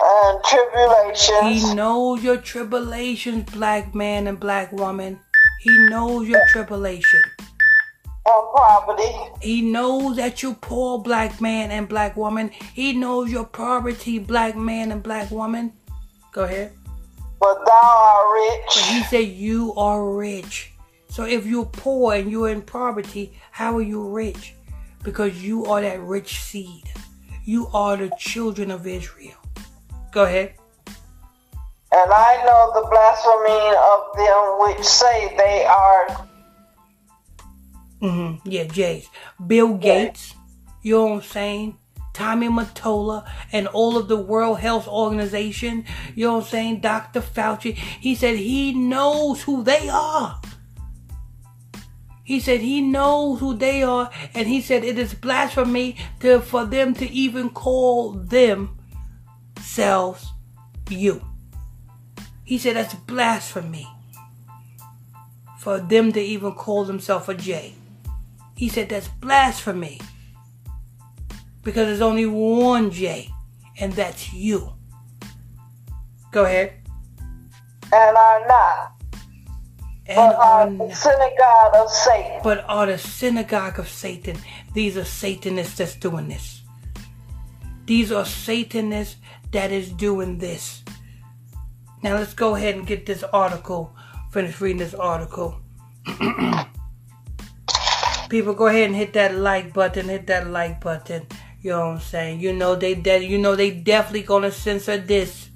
And 0.00 0.44
tribulations. 0.44 1.42
He 1.42 1.74
knows 1.74 2.22
your 2.22 2.36
tribulations, 2.36 3.50
black 3.50 3.92
man 3.92 4.28
and 4.28 4.38
black 4.38 4.70
woman. 4.72 5.18
He 5.62 5.76
knows 5.88 6.28
your 6.28 6.46
tribulation. 6.52 7.22
And 8.28 8.54
poverty. 8.54 9.12
He 9.40 9.62
knows 9.62 10.16
that 10.16 10.42
you're 10.42 10.54
poor 10.54 10.98
black 10.98 11.40
man 11.40 11.70
and 11.70 11.88
black 11.88 12.16
woman. 12.16 12.50
He 12.74 12.92
knows 12.92 13.30
your 13.30 13.44
poverty, 13.46 14.18
black 14.18 14.54
man 14.56 14.92
and 14.92 15.02
black 15.02 15.30
woman. 15.30 15.72
Go 16.32 16.44
ahead. 16.44 16.72
But 17.40 17.64
thou 17.64 17.80
art 17.82 18.34
rich. 18.34 18.74
But 18.74 18.84
he 18.94 19.02
said 19.04 19.28
you 19.28 19.72
are 19.74 20.14
rich. 20.14 20.72
So 21.08 21.24
if 21.24 21.46
you're 21.46 21.64
poor 21.64 22.14
and 22.14 22.30
you're 22.30 22.50
in 22.50 22.62
poverty, 22.62 23.32
how 23.50 23.76
are 23.76 23.82
you 23.82 24.06
rich? 24.08 24.54
Because 25.02 25.42
you 25.42 25.64
are 25.64 25.80
that 25.80 26.00
rich 26.00 26.40
seed. 26.40 26.84
You 27.44 27.68
are 27.72 27.96
the 27.96 28.10
children 28.18 28.70
of 28.70 28.86
Israel. 28.86 29.38
Go 30.12 30.24
ahead. 30.24 30.54
And 31.90 32.12
I 32.12 32.42
know 32.44 32.72
the 32.74 32.86
blasphemy 32.90 33.64
of 33.92 34.00
them 34.18 34.58
which 34.60 34.84
say 34.86 35.34
they 35.38 35.64
are. 35.64 36.28
Mm-hmm. 38.02 38.48
Yeah, 38.48 38.64
Jays. 38.64 39.08
Bill 39.44 39.74
Gates. 39.74 40.34
You 40.82 40.94
know 40.94 41.06
what 41.06 41.14
I'm 41.14 41.22
saying? 41.22 41.78
Tommy 42.14 42.48
Mottola 42.48 43.24
and 43.52 43.68
all 43.68 43.96
of 43.96 44.08
the 44.08 44.16
World 44.16 44.58
Health 44.58 44.88
Organization. 44.88 45.84
You 46.14 46.26
know 46.26 46.34
what 46.34 46.44
I'm 46.44 46.50
saying? 46.50 46.80
Dr. 46.80 47.20
Fauci. 47.20 47.74
He 47.76 48.14
said 48.14 48.36
he 48.36 48.72
knows 48.72 49.42
who 49.42 49.62
they 49.62 49.88
are. 49.88 50.40
He 52.24 52.40
said 52.40 52.60
he 52.60 52.80
knows 52.82 53.40
who 53.40 53.54
they 53.54 53.82
are, 53.82 54.10
and 54.34 54.46
he 54.46 54.60
said 54.60 54.84
it 54.84 54.98
is 54.98 55.14
blasphemy 55.14 55.96
to 56.20 56.40
for 56.40 56.66
them 56.66 56.92
to 56.94 57.08
even 57.08 57.48
call 57.48 58.12
themselves 58.12 58.76
you. 60.90 61.24
He 62.44 62.58
said 62.58 62.76
that's 62.76 62.94
blasphemy 62.94 63.88
for 65.58 65.78
them 65.78 66.12
to 66.12 66.20
even 66.20 66.52
call 66.52 66.84
themselves 66.84 67.30
a 67.30 67.34
J. 67.34 67.77
He 68.58 68.68
said 68.68 68.88
that's 68.88 69.06
blasphemy 69.06 70.00
because 71.62 71.86
there's 71.86 72.00
only 72.00 72.26
one 72.26 72.90
J, 72.90 73.30
and 73.78 73.92
that's 73.92 74.32
you. 74.32 74.72
Go 76.32 76.44
ahead. 76.44 76.72
And 77.92 78.16
are 78.16 78.46
not. 78.48 78.92
And 80.08 80.16
but 80.16 80.34
are 80.34 80.60
are 80.62 80.70
the 80.70 80.92
synagogue 80.92 81.74
of 81.76 81.88
Satan. 81.88 82.40
but 82.42 82.64
are 82.68 82.86
the 82.86 82.98
synagogue 82.98 83.78
of 83.78 83.88
Satan. 83.88 84.36
These 84.74 84.96
are 84.96 85.04
Satanists 85.04 85.76
that's 85.76 85.94
doing 85.94 86.26
this. 86.26 86.62
These 87.86 88.10
are 88.10 88.24
Satanists 88.24 89.20
that 89.52 89.70
is 89.70 89.92
doing 89.92 90.38
this. 90.38 90.82
Now 92.02 92.14
let's 92.14 92.34
go 92.34 92.56
ahead 92.56 92.74
and 92.74 92.84
get 92.84 93.06
this 93.06 93.22
article. 93.22 93.94
Finish 94.32 94.60
reading 94.60 94.78
this 94.78 94.94
article. 94.94 95.60
People, 98.28 98.54
go 98.54 98.66
ahead 98.66 98.86
and 98.86 98.96
hit 98.96 99.14
that 99.14 99.34
like 99.34 99.72
button. 99.72 100.08
Hit 100.08 100.26
that 100.26 100.48
like 100.48 100.80
button. 100.80 101.26
You 101.62 101.70
know 101.70 101.86
what 101.86 101.94
I'm 101.94 102.00
saying? 102.00 102.40
You 102.40 102.52
know 102.52 102.76
they 102.76 102.94
de- 102.94 103.26
you 103.26 103.38
know 103.38 103.56
they 103.56 103.70
definitely 103.70 104.22
gonna 104.22 104.52
censor 104.52 104.96
this 104.98 105.48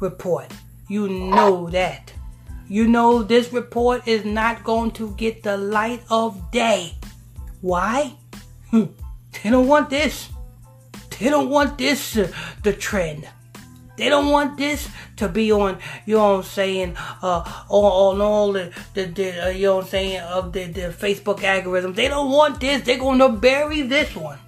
report. 0.00 0.52
You 0.88 1.08
know 1.08 1.70
that. 1.70 2.12
You 2.68 2.88
know 2.88 3.22
this 3.22 3.52
report 3.52 4.06
is 4.08 4.24
not 4.24 4.64
going 4.64 4.90
to 4.92 5.10
get 5.12 5.42
the 5.42 5.56
light 5.56 6.02
of 6.10 6.50
day. 6.50 6.94
Why? 7.60 8.14
They 9.42 9.50
don't 9.50 9.68
want 9.68 9.90
this. 9.90 10.30
They 11.18 11.28
don't 11.28 11.50
want 11.50 11.78
this 11.78 12.16
uh, 12.16 12.32
the 12.62 12.72
trend. 12.72 13.28
They 13.96 14.10
don't 14.10 14.30
want 14.30 14.58
this 14.58 14.88
to 15.16 15.28
be 15.28 15.50
on, 15.50 15.78
you 16.04 16.16
know 16.16 16.32
what 16.32 16.38
I'm 16.38 16.42
saying, 16.42 16.96
uh, 17.22 17.64
on, 17.68 18.16
on 18.16 18.20
all 18.20 18.52
the, 18.52 18.72
the, 18.94 19.04
the 19.06 19.46
uh, 19.46 19.48
you 19.48 19.66
know 19.66 19.76
what 19.76 19.84
I'm 19.84 19.90
saying, 19.90 20.20
of 20.20 20.52
the, 20.52 20.64
the 20.64 20.80
Facebook 20.88 21.42
algorithm. 21.42 21.94
They 21.94 22.08
don't 22.08 22.30
want 22.30 22.60
this. 22.60 22.82
They're 22.82 22.98
going 22.98 23.18
to 23.20 23.30
bury 23.30 23.82
this 23.82 24.14
one. 24.14 24.38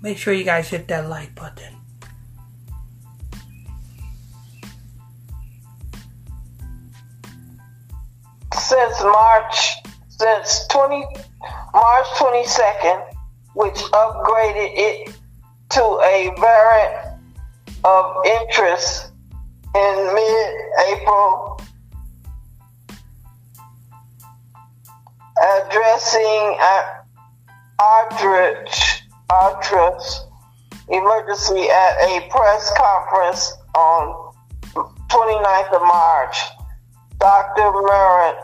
Make 0.00 0.18
sure 0.18 0.32
you 0.32 0.44
guys 0.44 0.68
hit 0.68 0.86
that 0.88 1.08
like 1.08 1.34
button. 1.34 1.74
Since 8.54 9.02
March, 9.02 9.76
since 10.08 10.66
20, 10.68 11.04
March 11.74 12.06
22nd, 12.06 13.14
which 13.54 13.74
upgraded 13.74 14.70
it 14.76 15.17
to 15.70 15.82
a 15.82 16.32
variant 16.40 17.20
of 17.84 18.16
interest 18.24 19.12
in 19.74 20.14
mid-April, 20.14 21.60
addressing 25.40 26.58
arthritis, 27.80 29.02
arthritis 29.30 30.24
emergency 30.88 31.68
at 31.70 31.98
a 32.08 32.28
press 32.30 32.72
conference 32.76 33.52
on 33.74 34.32
29th 35.08 35.72
of 35.74 35.82
March. 35.82 36.38
Dr. 37.18 37.72
Merritt 37.82 38.36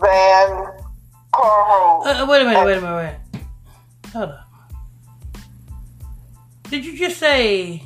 Van 0.00 0.66
Kerkhove. 1.32 2.06
Uh, 2.06 2.26
wait 2.28 2.42
a 2.42 2.44
minute, 2.44 2.64
wait 2.64 2.78
a 2.78 2.80
minute, 2.80 3.18
wait. 3.32 4.12
Hold 4.12 4.30
on. 4.30 4.45
Did 6.70 6.84
you 6.84 6.96
just 6.96 7.18
say? 7.18 7.82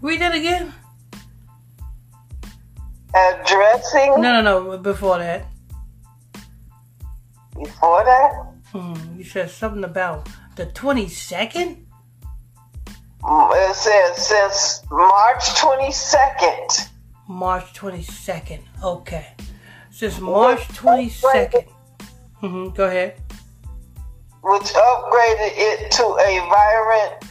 Read 0.00 0.20
that 0.20 0.34
again. 0.34 0.72
Addressing. 3.14 4.20
No, 4.20 4.40
no, 4.40 4.42
no. 4.42 4.78
Before 4.78 5.18
that. 5.18 5.46
Before 7.54 8.04
that. 8.04 8.32
Hmm, 8.72 9.18
you 9.18 9.24
said 9.24 9.50
something 9.50 9.84
about 9.84 10.28
the 10.56 10.66
twenty 10.66 11.08
second. 11.08 11.86
Mm, 13.22 13.70
it 13.70 13.76
says 13.76 14.26
since 14.26 14.82
March 14.90 15.60
twenty 15.60 15.92
second. 15.92 16.88
March 17.28 17.74
twenty 17.74 18.02
second. 18.02 18.64
Okay. 18.82 19.26
Since 19.90 20.20
March 20.20 20.66
twenty 20.68 21.10
second. 21.10 21.64
Mm-hmm. 22.42 22.74
Go 22.74 22.86
ahead 22.86 23.21
which 24.42 24.72
upgraded 24.74 25.52
it 25.54 25.90
to 25.92 26.04
a 26.04 26.40
variant 26.50 27.24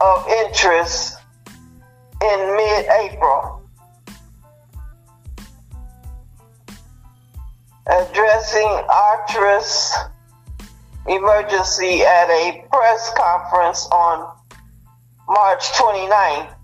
of 0.00 0.26
interest 0.28 1.18
in 2.22 2.56
mid 2.56 2.86
April. 2.86 3.62
Addressing 7.86 8.68
Arcturus 8.88 9.96
emergency 11.08 12.02
at 12.02 12.28
a 12.30 12.64
press 12.72 13.12
conference 13.16 13.86
on 13.92 14.32
March 15.28 15.64
29th, 15.72 16.54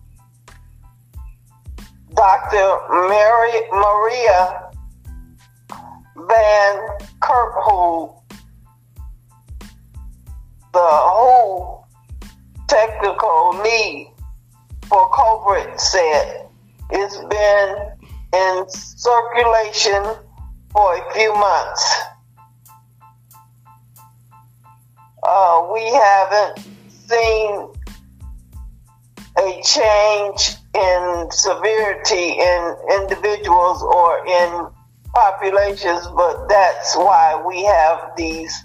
Dr. 2.15 2.79
Mary, 3.09 3.61
Maria 3.73 4.71
Van 6.17 6.99
Kerkhove 7.21 8.22
said 15.83 16.49
it's 16.91 17.17
been 17.17 17.77
in 18.35 18.69
circulation 18.69 20.03
for 20.71 20.97
a 20.97 21.13
few 21.13 21.35
months. 21.35 22.01
Uh, 25.23 25.69
we 25.73 25.85
haven't 25.93 26.67
seen 26.89 27.69
a 29.39 29.63
change 29.63 30.57
in 30.75 31.27
severity 31.31 32.39
in 32.39 32.77
individuals 33.01 33.83
or 33.83 34.27
in 34.27 34.67
populations, 35.15 36.07
but 36.17 36.49
that's 36.49 36.97
why 36.97 37.43
we 37.47 37.63
have 37.65 38.13
these 38.17 38.65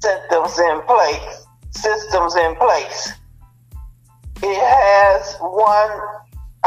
symptoms 0.00 0.58
in 0.58 0.82
place 0.82 1.46
systems 1.76 2.36
in 2.36 2.54
place. 2.56 3.12
It 4.42 4.60
has 4.60 5.36
one 5.40 5.90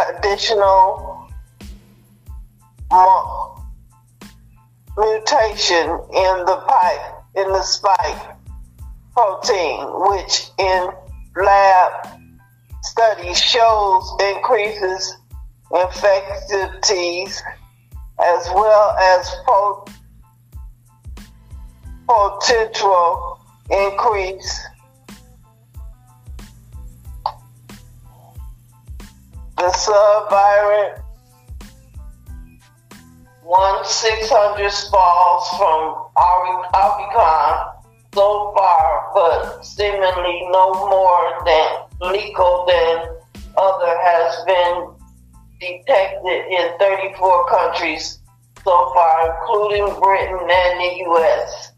additional 0.07 1.27
mutation 4.97 5.85
in 6.13 6.45
the 6.45 6.63
pipe, 6.67 7.23
in 7.35 7.51
the 7.51 7.61
spike 7.61 8.35
protein, 9.13 9.85
which 10.09 10.49
in 10.57 10.89
lab 11.35 12.19
studies 12.81 13.39
shows 13.39 14.11
increases 14.35 15.17
infectivities 15.71 17.41
as 18.19 18.49
well 18.53 18.95
as 18.97 19.35
potential 22.07 23.39
increase 23.69 24.68
The 29.59 29.65
subvariant 29.65 31.01
one 33.43 33.83
six 33.83 34.29
hundred 34.29 34.71
falls 34.71 35.49
from 35.57 36.07
Omicron 36.73 37.73
so 38.13 38.53
far, 38.55 39.11
but 39.13 39.65
seemingly 39.65 40.47
no 40.51 40.71
more 40.87 41.43
than 41.45 42.11
lethal 42.13 42.65
than 42.69 43.17
other 43.57 43.97
has 44.01 44.45
been 44.45 44.95
detected 45.59 46.45
in 46.49 46.77
34 46.79 47.49
countries 47.49 48.19
so 48.63 48.93
far, 48.93 49.41
including 49.41 49.99
Britain 49.99 50.39
and 50.49 50.79
the 50.79 50.95
U.S. 51.03 51.71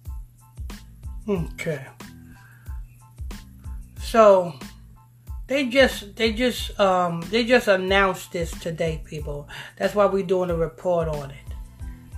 Okay. 1.28 1.84
So 4.00 4.54
they 5.52 5.66
just 5.66 6.16
they 6.16 6.32
just 6.32 6.80
um 6.80 7.20
they 7.30 7.44
just 7.44 7.68
announced 7.68 8.32
this 8.32 8.52
today, 8.52 9.02
people. 9.04 9.50
That's 9.78 9.94
why 9.94 10.06
we're 10.06 10.24
doing 10.24 10.50
a 10.50 10.56
report 10.56 11.10
on 11.10 11.30
it. 11.30 11.48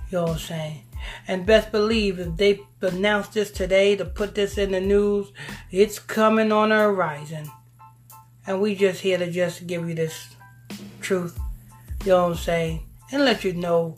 You 0.08 0.18
know 0.18 0.22
what 0.22 0.32
I'm 0.34 0.38
saying? 0.38 0.82
And 1.26 1.44
best 1.44 1.72
believe 1.72 2.20
if 2.20 2.36
they 2.36 2.60
announce 2.80 3.26
this 3.28 3.50
today 3.50 3.96
to 3.96 4.04
put 4.04 4.36
this 4.36 4.56
in 4.56 4.70
the 4.70 4.80
news, 4.80 5.32
it's 5.72 5.98
coming 5.98 6.52
on 6.52 6.68
the 6.68 6.76
horizon. 6.76 7.50
And 8.46 8.60
we 8.60 8.76
just 8.76 9.00
here 9.00 9.18
to 9.18 9.28
just 9.28 9.66
give 9.66 9.88
you 9.88 9.96
this 9.96 10.28
truth. 11.00 11.36
You 12.04 12.12
know 12.12 12.22
what 12.22 12.30
I'm 12.30 12.36
saying? 12.36 12.86
And 13.10 13.24
let 13.24 13.42
you 13.42 13.52
know 13.54 13.96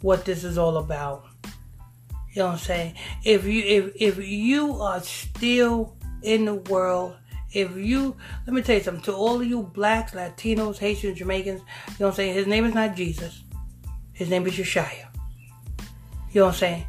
what 0.00 0.24
this 0.24 0.44
is 0.44 0.58
all 0.58 0.76
about. 0.76 1.24
You 2.34 2.42
know 2.42 2.46
what 2.46 2.52
I'm 2.52 2.58
saying? 2.58 2.94
If 3.24 3.46
you 3.46 3.64
if 3.64 3.96
if 3.96 4.24
you 4.24 4.80
are 4.80 5.00
still 5.00 5.96
in 6.22 6.44
the 6.44 6.54
world 6.54 7.16
if 7.56 7.74
you, 7.74 8.14
let 8.46 8.52
me 8.52 8.60
tell 8.60 8.76
you 8.76 8.82
something, 8.82 9.02
to 9.04 9.14
all 9.14 9.40
of 9.40 9.46
you 9.46 9.62
blacks, 9.62 10.12
Latinos, 10.12 10.76
Haitians, 10.76 11.18
Jamaicans, 11.18 11.60
you 11.60 11.94
know 11.98 12.06
what 12.06 12.08
I'm 12.08 12.14
saying? 12.14 12.34
His 12.34 12.46
name 12.46 12.66
is 12.66 12.74
not 12.74 12.94
Jesus. 12.94 13.42
His 14.12 14.28
name 14.28 14.46
is 14.46 14.52
Yeshaya. 14.52 15.06
You 16.32 16.40
know 16.40 16.46
what 16.46 16.52
I'm 16.52 16.58
saying? 16.58 16.86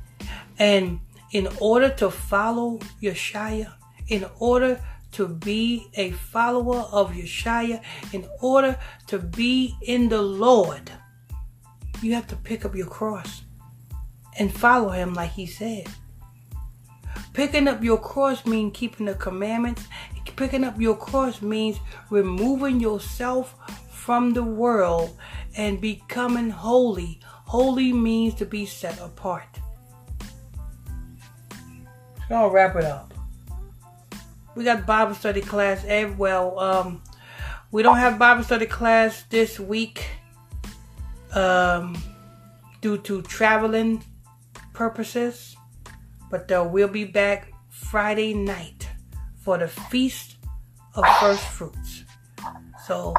And 0.59 0.99
in 1.31 1.47
order 1.61 1.89
to 1.95 2.11
follow 2.11 2.79
Yeshaya, 3.01 3.71
in 4.09 4.25
order 4.39 4.83
to 5.13 5.29
be 5.29 5.87
a 5.93 6.11
follower 6.11 6.79
of 6.91 7.13
Yeshaya, 7.13 7.81
in 8.11 8.27
order 8.41 8.77
to 9.07 9.19
be 9.19 9.73
in 9.83 10.09
the 10.09 10.21
Lord, 10.21 10.91
you 12.01 12.13
have 12.13 12.27
to 12.27 12.35
pick 12.35 12.65
up 12.65 12.75
your 12.75 12.87
cross 12.87 13.43
and 14.37 14.53
follow 14.53 14.89
him 14.89 15.13
like 15.13 15.31
he 15.31 15.45
said. 15.45 15.87
Picking 17.33 17.67
up 17.67 17.83
your 17.83 17.99
cross 17.99 18.45
means 18.45 18.75
keeping 18.75 19.05
the 19.05 19.13
commandments 19.13 19.83
Picking 20.35 20.63
up 20.63 20.79
your 20.79 20.95
cross 20.95 21.41
means 21.41 21.79
removing 22.09 22.79
yourself 22.79 23.55
from 23.89 24.33
the 24.33 24.43
world 24.43 25.17
and 25.55 25.81
becoming 25.81 26.49
holy. 26.49 27.19
Holy 27.23 27.91
means 27.91 28.33
to 28.35 28.45
be 28.45 28.65
set 28.65 28.99
apart. 28.99 29.59
So 32.27 32.35
I'll 32.35 32.49
wrap 32.49 32.75
it 32.75 32.83
up. 32.83 33.13
We 34.55 34.63
got 34.63 34.85
Bible 34.85 35.15
study 35.15 35.41
class. 35.41 35.85
Well, 36.17 36.59
um, 36.59 37.01
we 37.71 37.83
don't 37.83 37.97
have 37.97 38.19
Bible 38.19 38.43
study 38.43 38.65
class 38.65 39.23
this 39.29 39.59
week 39.59 40.05
um, 41.33 41.97
due 42.81 42.97
to 42.99 43.21
traveling 43.23 44.03
purposes, 44.73 45.55
but 46.29 46.51
uh, 46.51 46.67
we'll 46.69 46.87
be 46.87 47.05
back 47.05 47.51
Friday 47.69 48.33
night 48.33 48.76
for 49.47 49.57
the 49.57 49.67
Feast 49.69 50.35
of 50.93 51.05
First 51.21 51.45
Fruits. 51.45 52.03
So 52.85 53.13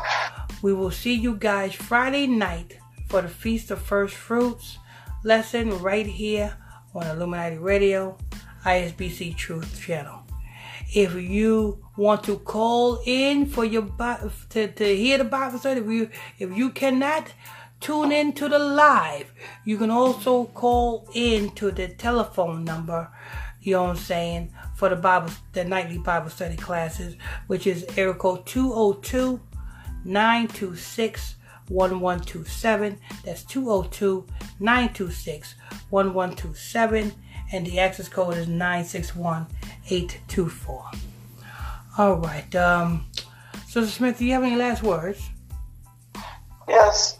we 0.61 0.75
will 0.75 0.91
see 0.91 1.15
you 1.15 1.35
guys 1.35 1.75
Friday 1.75 2.27
night 2.27 2.77
for 3.09 3.23
the 3.23 3.31
Feast 3.31 3.71
of 3.71 3.81
First 3.81 4.15
Fruits 4.15 4.77
lesson 5.25 5.79
right 5.79 6.07
here 6.07 6.55
on 6.95 7.07
Illuminati 7.07 7.57
Radio, 7.57 8.19
ISBC 8.67 9.39
Truth 9.39 9.81
Channel. 9.81 10.21
If 10.95 11.15
you 11.15 11.83
want 11.97 12.25
to 12.25 12.37
call 12.41 13.01
in 13.07 13.47
for 13.47 13.65
your 13.65 13.89
to, 14.51 14.69
to 14.69 14.97
hear 14.97 15.17
the 15.17 15.25
Bible 15.25 15.59
study, 15.59 15.81
if 15.81 15.87
you 15.87 16.11
if 16.39 16.55
you 16.55 16.69
cannot 16.69 17.33
tune 17.81 18.13
in 18.13 18.35
to 18.35 18.51
the 18.51 18.59
live, 18.59 19.33
you 19.65 19.79
can 19.79 19.91
also 19.91 20.45
call 20.45 21.09
in 21.15 21.53
to 21.53 21.71
the 21.71 21.89
telephone 21.89 22.65
number. 22.65 23.09
You 23.69 23.75
know 23.75 23.83
what 23.85 23.91
I'm 23.91 23.97
saying? 23.97 24.53
for 24.79 24.89
the 24.89 24.97
Bible, 24.97 25.29
the 25.55 25.65
nightly 25.65 25.99
Bible 25.99 26.31
study 26.31 26.55
classes, 26.55 27.17
which 27.49 27.67
is 27.67 27.85
area 27.97 28.15
code 28.15 28.47
202 28.47 29.41
926 30.05 31.35
1127. 31.69 32.97
That's 33.25 33.43
202 33.43 34.25
926 34.61 35.55
1127. 35.91 37.13
And 37.51 37.67
the 37.67 37.81
access 37.81 38.09
code 38.09 38.37
is 38.37 38.47
961 38.47 39.49
824. 39.91 40.91
All 41.99 42.15
right. 42.19 42.55
Um, 42.55 43.05
so, 43.67 43.85
Smith, 43.85 44.19
do 44.19 44.27
you 44.27 44.33
have 44.35 44.45
any 44.45 44.55
last 44.55 44.85
words? 44.85 45.29
Yes. 46.69 47.19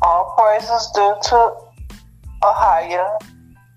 All 0.00 0.36
praises 0.38 0.90
due 0.94 1.16
to 1.24 1.54
Ahaya. 2.40 3.31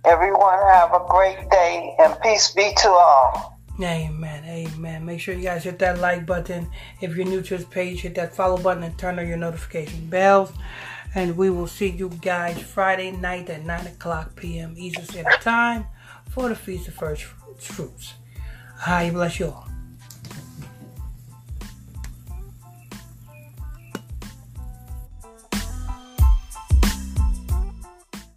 Everyone 0.06 0.60
have 0.74 0.94
a 0.94 1.06
great 1.10 1.50
day 1.50 1.96
and 2.00 2.16
peace 2.22 2.52
be 2.54 2.72
to 2.78 2.90
all. 2.90 3.60
Amen. 3.82 4.44
Amen. 4.46 5.06
Make 5.06 5.20
sure 5.20 5.34
you 5.34 5.44
guys 5.44 5.64
hit 5.64 5.80
that 5.80 6.00
like 6.00 6.26
button. 6.26 6.70
If 7.02 7.16
you're 7.16 7.26
new 7.26 7.42
to 7.42 7.58
this 7.58 7.66
page, 7.66 8.02
hit 8.02 8.16
that 8.16 8.36
follow 8.36 8.58
button 8.58 8.84
and 8.84 8.98
turn 8.98 9.20
on 9.20 9.28
your 9.28 9.38
notification 9.38 10.08
bells. 10.08 10.52
And 11.14 11.36
we 11.36 11.50
will 11.50 11.68
see 11.68 11.90
you 11.90 12.10
guys 12.22 12.62
Friday 12.62 13.12
night 13.12 13.50
at 13.50 13.66
9 13.66 13.88
o'clock 13.88 14.36
p.m. 14.36 14.76
Eastern 14.78 15.06
Standard 15.06 15.42
Time 15.42 15.88
for 16.30 16.50
the 16.50 16.56
Feast 16.56 16.88
of 16.88 16.94
First 16.94 17.24
Fruits. 17.58 18.14
I 18.86 19.10
bless 19.10 19.40
you 19.40 19.48
all. 19.48 19.75